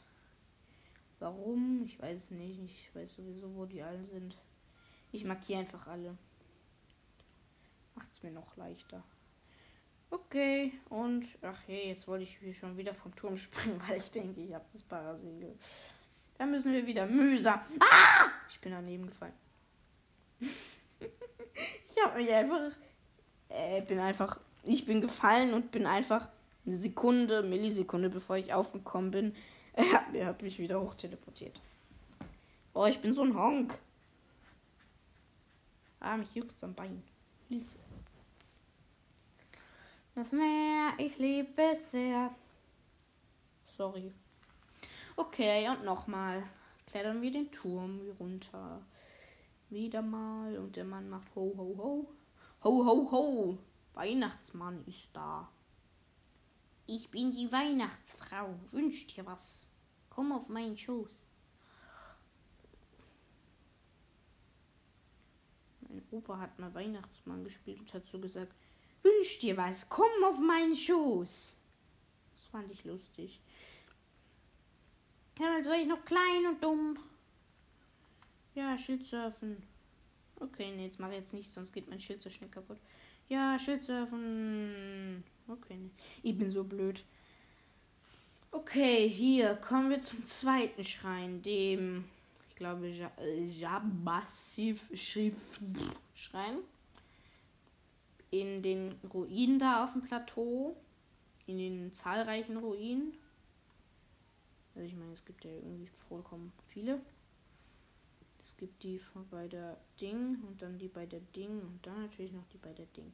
Warum? 1.20 1.86
Ich 1.86 1.98
weiß 1.98 2.24
es 2.24 2.32
nicht. 2.32 2.60
Ich 2.60 2.94
weiß 2.94 3.16
sowieso, 3.16 3.56
wo 3.56 3.66
die 3.66 3.82
alle 3.82 4.04
sind. 4.04 4.38
Ich 5.14 5.24
markiere 5.24 5.62
einfach 5.62 5.88
alle. 5.88 6.18
Macht 7.96 8.12
es 8.12 8.22
mir 8.22 8.32
noch 8.32 8.58
leichter. 8.58 9.02
Okay, 10.10 10.72
und 10.90 11.26
ach 11.42 11.60
hey, 11.68 11.90
jetzt 11.90 12.08
wollte 12.08 12.24
ich 12.24 12.58
schon 12.58 12.78
wieder 12.78 12.94
vom 12.94 13.14
Turm 13.16 13.36
springen, 13.38 13.82
weil 13.88 13.98
ich 13.98 14.10
denke, 14.12 14.42
ich 14.42 14.54
habe 14.54 14.66
das 14.72 14.84
Parasegel. 14.84 15.58
Dann 16.38 16.52
müssen 16.52 16.72
wir 16.72 16.86
wieder 16.86 17.06
mühsam. 17.06 17.60
Ah! 17.80 18.30
Ich 18.50 18.60
bin 18.60 18.72
daneben 18.72 19.08
gefallen. 19.08 19.34
ich 20.40 22.04
habe 22.04 22.18
mich 22.18 22.32
einfach. 22.32 22.72
Äh, 23.50 23.82
bin 23.82 24.00
einfach. 24.00 24.40
Ich 24.64 24.86
bin 24.86 25.02
gefallen 25.02 25.54
und 25.54 25.72
bin 25.72 25.86
einfach 25.86 26.30
eine 26.66 26.76
Sekunde, 26.76 27.42
Millisekunde, 27.44 28.10
bevor 28.10 28.36
ich 28.36 28.54
aufgekommen 28.54 29.12
bin, 29.12 29.36
er 30.14 30.28
hat 30.28 30.42
mich 30.42 30.60
wieder 30.60 30.80
hochteleportiert. 30.80 31.60
Oh, 32.74 32.86
ich 32.86 33.00
bin 33.00 33.14
so 33.14 33.24
ein 33.24 33.36
Honk. 33.36 33.80
Ah, 36.00 36.18
mich 36.18 36.34
juckt 36.36 36.64
am 36.64 36.76
Bein. 36.76 37.02
Hilfe. 37.50 37.78
Das 40.18 40.32
Meer, 40.32 40.94
ich 40.98 41.20
liebe 41.20 41.62
es 41.62 41.92
sehr. 41.92 42.36
Sorry. 43.78 44.12
Okay, 45.16 45.70
und 45.70 45.86
nochmal. 45.86 46.44
Klettern 46.88 47.22
wir 47.22 47.30
den 47.30 47.52
Turm 47.52 48.02
runter. 48.20 48.82
Wieder 49.70 50.02
mal. 50.02 50.58
Und 50.58 50.76
der 50.76 50.86
Mann 50.86 51.08
macht 51.08 51.28
ho, 51.36 51.54
ho, 51.56 51.78
ho. 51.78 52.10
Ho, 52.64 52.86
ho, 52.86 53.12
ho. 53.12 53.58
Weihnachtsmann 53.94 54.84
ist 54.88 55.08
da. 55.14 55.52
Ich 56.88 57.12
bin 57.12 57.32
die 57.32 57.52
Weihnachtsfrau. 57.52 58.56
Wünsch 58.72 59.06
dir 59.06 59.28
was. 59.28 59.68
Komm 60.10 60.32
auf 60.32 60.50
meinen 60.50 60.80
Schoß. 60.80 61.28
Mein 65.82 66.02
Opa 66.10 66.40
hat 66.40 66.58
mal 66.58 66.74
Weihnachtsmann 66.74 67.44
gespielt 67.44 67.82
und 67.82 67.94
hat 67.94 68.08
so 68.08 68.20
gesagt, 68.20 68.56
wünsch 69.08 69.40
dir 69.40 69.58
was, 69.58 69.90
komm 69.90 70.12
auf 70.26 70.40
meinen 70.40 70.76
Schoß. 70.76 71.56
Das 72.34 72.44
fand 72.46 72.72
ich 72.72 72.84
lustig. 72.84 73.40
Damals 75.38 75.68
war 75.68 75.80
ich 75.80 75.88
noch 75.88 76.04
klein 76.04 76.48
und 76.50 76.64
dumm. 76.64 76.98
Ja, 78.56 78.78
Schildsurfen. 78.78 79.62
Okay, 80.40 80.72
nee, 80.76 80.86
jetzt 80.86 81.00
mache 81.00 81.12
ich 81.12 81.20
jetzt 81.20 81.34
nicht, 81.34 81.50
sonst 81.50 81.74
geht 81.74 81.90
mein 81.90 82.00
Schild 82.00 82.22
so 82.22 82.30
schnell 82.30 82.50
kaputt. 82.50 82.78
Ja, 83.30 83.58
Schildsurfen. 83.60 85.24
Okay, 85.48 85.76
nee. 85.78 85.92
Ich 86.24 86.38
bin 86.38 86.52
so 86.52 86.64
blöd. 86.64 87.04
Okay, 88.52 89.08
hier 89.10 89.56
kommen 89.56 89.90
wir 89.90 90.02
zum 90.02 90.26
zweiten 90.26 90.84
Schrein, 90.84 91.42
dem, 91.42 92.06
ich 92.50 92.56
glaube, 92.56 92.90
Jabassiv 93.60 94.90
Schrein. 94.96 96.58
In 98.32 98.62
den 98.62 98.94
Ruinen 99.14 99.60
da 99.60 99.84
auf 99.84 99.94
dem 99.94 100.02
Plateau. 100.02 100.76
In 101.46 101.58
den 101.58 101.94
zahlreichen 101.94 102.58
Ruinen. 102.58 103.14
Also 104.76 104.88
ich 104.88 104.96
meine, 104.96 105.14
es 105.14 105.26
gibt 105.26 105.44
ja 105.44 105.52
irgendwie 105.52 105.88
vollkommen 105.88 106.52
viele. 106.68 107.02
Es 108.40 108.56
gibt 108.58 108.84
die 108.84 109.00
von 109.00 109.28
bei 109.30 109.48
der 109.48 109.78
Ding 110.00 110.38
und 110.48 110.62
dann 110.62 110.78
die 110.78 110.88
bei 110.88 111.06
der 111.06 111.22
Ding 111.36 111.62
und 111.62 111.80
dann 111.82 112.04
natürlich 112.04 112.32
noch 112.32 112.46
die 112.54 112.58
bei 112.58 112.72
der 112.74 112.86
Ding. 112.88 113.12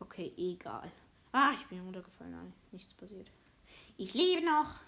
Okay, 0.00 0.32
egal. 0.36 0.90
Ah, 1.32 1.52
ich 1.52 1.66
bin 1.66 1.80
runtergefallen. 1.80 2.32
Nein, 2.32 2.52
nichts 2.72 2.94
passiert. 2.94 3.30
Ich 3.96 4.14
lebe 4.14 4.44
noch. 4.44 4.80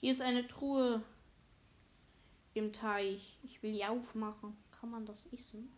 Hier 0.00 0.12
ist 0.12 0.20
eine 0.20 0.46
Truhe 0.46 1.02
im 2.54 2.72
Teich. 2.72 3.38
Ich 3.42 3.62
will 3.62 3.72
die 3.72 3.84
aufmachen. 3.84 4.56
Kann 4.70 4.90
man 4.90 5.06
das 5.06 5.26
essen? 5.32 5.72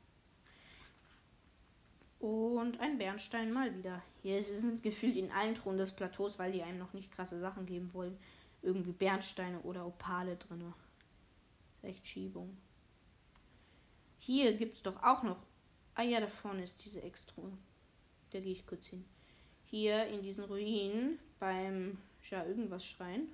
Und 2.25 2.81
ein 2.81 2.97
Bernstein 2.97 3.53
mal 3.53 3.77
wieder. 3.77 4.03
Hier 4.23 4.43
sind 4.43 4.83
gefühlt 4.83 5.15
in 5.15 5.31
allen 5.31 5.55
Truhen 5.55 5.77
des 5.77 5.93
Plateaus, 5.93 6.39
weil 6.39 6.53
die 6.53 6.63
einem 6.63 6.79
noch 6.79 6.95
nicht 6.95 7.11
krasse 7.11 7.39
Sachen 7.39 7.67
geben 7.67 7.93
wollen. 7.93 8.17
Irgendwie 8.63 8.93
Bernsteine 8.93 9.61
oder 9.61 9.85
Opale 9.85 10.37
drin. 10.37 10.73
Rechtschiebung. 11.83 12.57
Hier 14.19 14.57
gibt 14.57 14.77
es 14.77 14.83
doch 14.83 15.03
auch 15.03 15.23
noch. 15.23 15.37
Ah 15.95 16.03
ja, 16.03 16.19
da 16.19 16.27
vorne 16.27 16.65
ist 16.65 16.83
diese 16.83 17.03
Extruhe. 17.03 17.53
Da 18.31 18.41
gehe 18.41 18.53
ich 18.53 18.67
kurz 18.67 18.87
hin. 18.87 19.05
Hier 19.67 20.07
in 20.07 20.23
diesen 20.23 20.47
Ruinen 20.47 21.19
beim 21.39 21.99
ja 22.31 22.43
irgendwas 22.47 22.87
Schrein. 22.87 23.29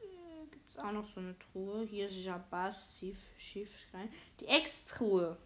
Äh, 0.00 0.46
Gibt 0.50 0.68
es 0.68 0.78
auch 0.78 0.90
noch 0.90 1.06
so 1.06 1.20
eine 1.20 1.38
Truhe. 1.38 1.86
Hier 1.86 2.06
ist 2.06 2.16
Jabas 2.16 3.00
Schiff 3.38 3.78
Schrein. 3.78 4.08
Die 4.40 4.46
Extruhe. 4.46 5.38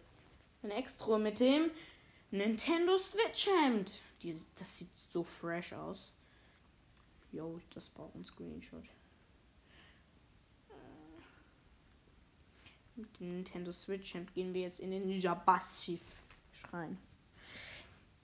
Eine 0.63 0.75
Extruhe 0.75 1.19
mit 1.19 1.39
dem 1.39 1.71
Nintendo 2.31 2.97
Switch 2.97 3.47
Hemd. 3.47 4.01
Die, 4.21 4.39
das 4.55 4.77
sieht 4.77 4.89
so 5.09 5.23
fresh 5.23 5.73
aus. 5.73 6.13
Yo, 7.31 7.59
das 7.73 7.89
braucht 7.89 8.15
ein 8.15 8.25
Screenshot. 8.25 8.85
Äh, 10.69 10.73
mit 12.95 13.19
dem 13.19 13.35
Nintendo 13.35 13.71
Switch 13.73 14.13
Hemd 14.13 14.33
gehen 14.33 14.53
wir 14.53 14.61
jetzt 14.61 14.79
in 14.79 14.91
den 14.91 15.09
Jabas 15.19 15.83
Schiff 15.83 16.23
Schrein. 16.53 16.97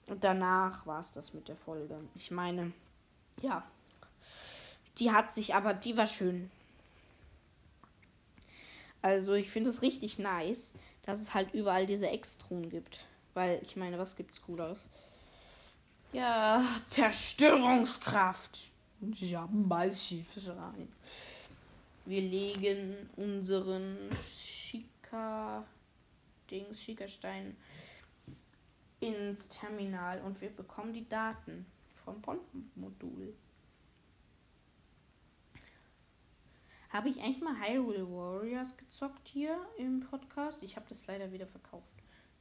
Und 0.06 0.24
danach 0.24 0.86
war 0.86 1.00
es 1.00 1.12
das 1.12 1.34
mit 1.34 1.46
der 1.48 1.56
Folge. 1.56 2.00
Ich 2.14 2.30
meine, 2.30 2.72
ja. 3.42 3.64
Die 4.98 5.12
hat 5.12 5.30
sich 5.30 5.54
aber, 5.54 5.74
die 5.74 5.96
war 5.96 6.06
schön. 6.06 6.50
Also 9.02 9.34
ich 9.34 9.50
finde 9.50 9.70
es 9.70 9.82
richtig 9.82 10.18
nice, 10.18 10.72
dass 11.10 11.20
es 11.20 11.34
halt 11.34 11.52
überall 11.54 11.86
diese 11.86 12.08
Extruhen 12.08 12.70
gibt. 12.70 13.00
Weil 13.34 13.60
ich 13.62 13.76
meine, 13.76 13.98
was 13.98 14.16
gibt's 14.16 14.42
Cooles? 14.42 14.78
Ja, 16.12 16.64
Zerstörungskraft. 16.88 18.70
Ja, 19.00 19.48
mal 19.50 19.92
schief 19.92 20.36
rein. 20.46 20.88
Wir 22.04 22.22
legen 22.22 23.08
unseren 23.16 23.96
Schika 24.24 25.64
Dings, 26.50 26.82
Schickerstein 26.82 27.56
ins 29.00 29.48
Terminal 29.48 30.20
und 30.22 30.40
wir 30.40 30.50
bekommen 30.50 30.92
die 30.92 31.08
Daten 31.08 31.64
vom 32.04 32.20
Bombenmodul. 32.20 33.34
Habe 36.90 37.08
ich 37.08 37.20
eigentlich 37.20 37.40
mal 37.40 37.54
Hyrule 37.60 38.08
Warriors 38.10 38.76
gezockt 38.76 39.28
hier 39.28 39.56
im 39.78 40.00
Podcast? 40.00 40.62
Ich 40.62 40.76
habe 40.76 40.86
das 40.88 41.06
leider 41.06 41.30
wieder 41.32 41.46
verkauft. 41.46 41.86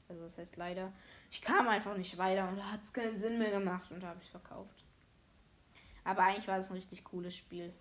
Also 0.07 0.23
das 0.23 0.39
heißt 0.39 0.57
leider, 0.57 0.91
ich 1.29 1.41
kam 1.41 1.67
einfach 1.67 1.95
nicht 1.95 2.17
weiter 2.17 2.49
und 2.49 2.57
da 2.57 2.71
hat 2.71 2.83
es 2.83 2.91
keinen 2.91 3.17
Sinn 3.17 3.37
mehr 3.37 3.51
gemacht 3.51 3.91
und 3.91 4.01
da 4.01 4.07
habe 4.07 4.19
ich 4.23 4.29
verkauft. 4.31 4.83
Aber 6.03 6.23
eigentlich 6.23 6.47
war 6.47 6.57
es 6.57 6.71
ein 6.71 6.73
richtig 6.73 7.03
cooles 7.03 7.35
Spiel. 7.35 7.71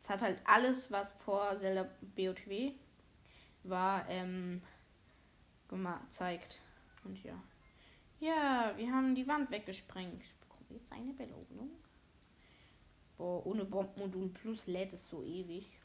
Es 0.00 0.08
hat 0.08 0.22
halt 0.22 0.40
alles, 0.46 0.90
was 0.90 1.12
vor 1.12 1.54
Zelda 1.54 1.86
BOTW 2.16 2.72
war, 3.64 4.08
ähm, 4.08 4.62
gezeigt. 5.68 6.60
Und 7.04 7.22
ja. 7.22 7.34
Ja, 8.20 8.72
wir 8.76 8.90
haben 8.90 9.14
die 9.14 9.26
Wand 9.26 9.50
weggesprengt. 9.50 10.22
Ich 10.22 10.34
bekomme 10.36 10.66
jetzt 10.70 10.92
eine 10.92 11.12
Belohnung. 11.12 11.70
Boah, 13.22 13.46
ohne 13.46 13.64
Bombenmodul 13.64 14.30
Plus 14.30 14.66
lädt 14.66 14.92
es 14.94 15.08
so 15.08 15.22
ewig. 15.22 15.78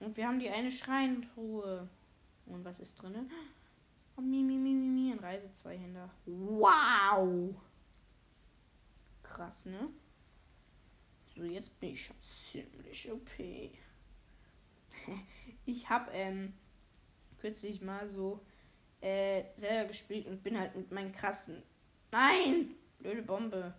Und 0.00 0.18
wir 0.18 0.28
haben 0.28 0.38
die 0.38 0.50
eine 0.50 0.70
Schreinentruhe. 0.70 1.88
Und 2.44 2.62
was 2.62 2.78
ist 2.78 2.96
drin? 2.96 3.30
Oh, 4.14 4.20
mi, 4.20 4.42
mi, 4.42 4.58
mi, 4.58 4.74
mi, 4.74 4.88
mi, 4.88 5.12
ein 5.12 5.18
Reise-Zweihänder. 5.18 6.10
Wow! 6.26 7.54
Krass, 9.22 9.64
ne? 9.64 9.88
So, 11.28 11.42
jetzt 11.42 11.80
bin 11.80 11.92
ich 11.92 12.04
schon 12.04 12.20
ziemlich 12.20 13.10
OP. 13.10 13.30
ich 15.64 15.88
hab, 15.88 16.12
ähm, 16.12 16.52
kürzlich 17.38 17.80
mal 17.80 18.10
so, 18.10 18.44
äh, 19.00 19.44
selber 19.56 19.88
gespielt 19.88 20.26
und 20.26 20.42
bin 20.42 20.60
halt 20.60 20.76
mit 20.76 20.92
meinen 20.92 21.12
krassen. 21.12 21.62
Nein! 22.12 22.74
Blöde 22.98 23.22
Bombe. 23.22 23.72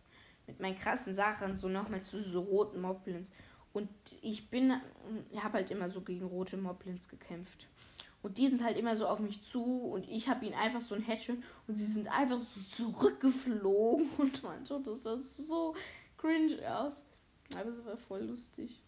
Mit 0.47 0.60
meinen 0.60 0.77
krassen 0.77 1.15
Sachen 1.15 1.58
so 1.58 1.67
nochmal 1.67 2.01
zu 2.01 2.21
so 2.21 2.41
roten 2.41 2.81
Moblins. 2.81 3.31
Und 3.73 3.89
ich 4.21 4.49
bin, 4.49 4.73
habe 5.38 5.53
halt 5.55 5.71
immer 5.71 5.89
so 5.89 6.01
gegen 6.01 6.25
rote 6.25 6.58
Moblins 6.58 7.10
gekämpft. 7.10 7.67
Und 8.21 8.38
die 8.38 8.47
sind 8.47 8.63
halt 8.63 8.77
immer 8.77 8.95
so 8.97 9.08
auf 9.08 9.19
mich 9.19 9.43
zu 9.43 9.84
und 9.84 10.10
ich 10.10 10.27
habe 10.27 10.45
ihn 10.45 10.55
einfach 10.55 10.81
so 10.81 10.95
ein 10.95 11.03
Hätschel 11.03 11.38
und 11.67 11.75
sie 11.75 11.86
sind 11.86 12.08
einfach 12.08 12.39
so 12.39 12.60
zurückgeflogen 12.62 14.10
und 14.17 14.41
man 14.41 14.65
tut 14.65 14.88
das, 14.88 15.03
das 15.03 15.38
so 15.38 15.75
cringe 16.17 16.58
aus. 16.67 17.03
Aber 17.55 17.69
es 17.69 17.86
war 17.86 17.97
voll 17.97 18.23
lustig. 18.23 18.81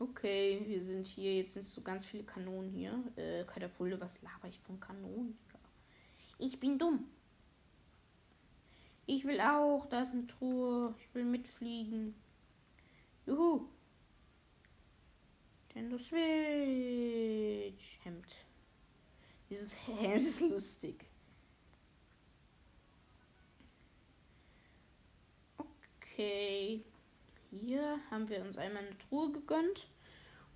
Okay, 0.00 0.62
wir 0.66 0.82
sind 0.82 1.06
hier. 1.06 1.36
Jetzt 1.36 1.54
sind 1.54 1.66
so 1.66 1.82
ganz 1.82 2.04
viele 2.04 2.24
Kanonen 2.24 2.70
hier. 2.70 2.98
Äh, 3.16 3.44
Katapulte, 3.44 4.00
was 4.00 4.22
laber 4.22 4.48
ich 4.48 4.58
von 4.58 4.80
Kanonen? 4.80 5.38
Ich 6.38 6.58
bin 6.58 6.78
dumm. 6.78 7.04
Ich 9.12 9.24
will 9.24 9.40
auch. 9.40 9.86
Da 9.86 10.02
ist 10.02 10.12
eine 10.12 10.28
Truhe. 10.28 10.94
Ich 11.00 11.12
will 11.12 11.24
mitfliegen. 11.24 12.14
Juhu. 13.26 13.66
Nintendo 15.74 15.98
Switch. 15.98 16.20
Hemd. 18.04 18.28
Dieses 19.50 19.84
Hemd 19.88 20.22
ist 20.22 20.42
lustig. 20.42 21.06
Okay. 25.58 26.84
Hier 27.50 27.98
haben 28.12 28.28
wir 28.28 28.42
uns 28.42 28.56
einmal 28.56 28.86
eine 28.86 28.96
Truhe 28.96 29.32
gegönnt. 29.32 29.88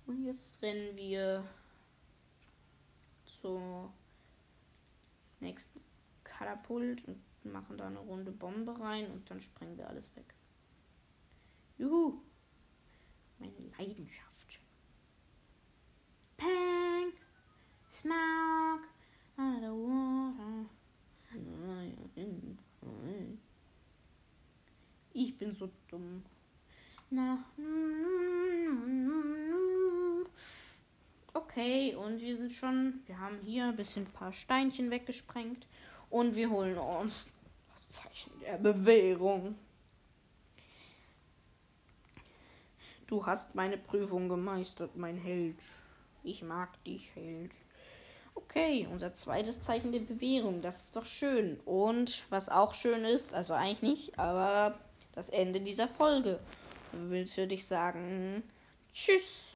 Und 0.07 0.23
jetzt 0.23 0.61
rennen 0.61 0.95
wir 0.95 1.45
zur 3.25 3.91
nächsten 5.41 5.81
Katapult 6.23 7.03
und 7.03 7.21
machen 7.45 7.77
da 7.77 7.87
eine 7.87 7.99
runde 7.99 8.31
Bombe 8.31 8.79
rein 8.79 9.09
und 9.11 9.29
dann 9.29 9.39
sprengen 9.41 9.77
wir 9.77 9.87
alles 9.87 10.15
weg. 10.15 10.33
Juhu! 11.77 12.21
Meine 13.39 13.53
Leidenschaft. 13.77 14.59
Pang! 16.37 17.11
Smoke! 17.93 18.87
Underwater. 19.37 20.69
Ich 25.13 25.37
bin 25.37 25.53
so 25.53 25.69
dumm. 25.87 26.23
Na. 27.09 27.45
Okay, 31.33 31.95
und 31.95 32.19
wir 32.19 32.35
sind 32.35 32.51
schon. 32.51 33.01
Wir 33.05 33.19
haben 33.19 33.39
hier 33.39 33.65
ein 33.65 33.75
bisschen 33.75 34.05
ein 34.05 34.11
paar 34.11 34.33
Steinchen 34.33 34.91
weggesprengt. 34.91 35.67
Und 36.09 36.35
wir 36.35 36.49
holen 36.49 36.77
uns 36.77 37.31
Zeichen 37.89 38.39
der 38.39 38.57
Bewährung. 38.57 39.55
Du 43.07 43.25
hast 43.25 43.55
meine 43.55 43.77
Prüfung 43.77 44.29
gemeistert, 44.29 44.95
mein 44.95 45.17
Held. 45.17 45.57
Ich 46.23 46.41
mag 46.41 46.83
dich, 46.83 47.13
Held. 47.13 47.51
Okay, 48.33 48.87
unser 48.91 49.13
zweites 49.13 49.61
Zeichen 49.61 49.91
der 49.91 49.99
Bewährung. 49.99 50.61
Das 50.61 50.85
ist 50.85 50.95
doch 50.95 51.05
schön. 51.05 51.59
Und 51.65 52.23
was 52.29 52.49
auch 52.49 52.73
schön 52.73 53.05
ist, 53.05 53.33
also 53.33 53.53
eigentlich 53.53 53.81
nicht, 53.81 54.19
aber 54.19 54.79
das 55.13 55.29
Ende 55.29 55.61
dieser 55.61 55.87
Folge. 55.87 56.39
Willst 56.91 57.37
du 57.37 57.47
dich 57.47 57.65
sagen, 57.67 58.43
tschüss. 58.93 59.53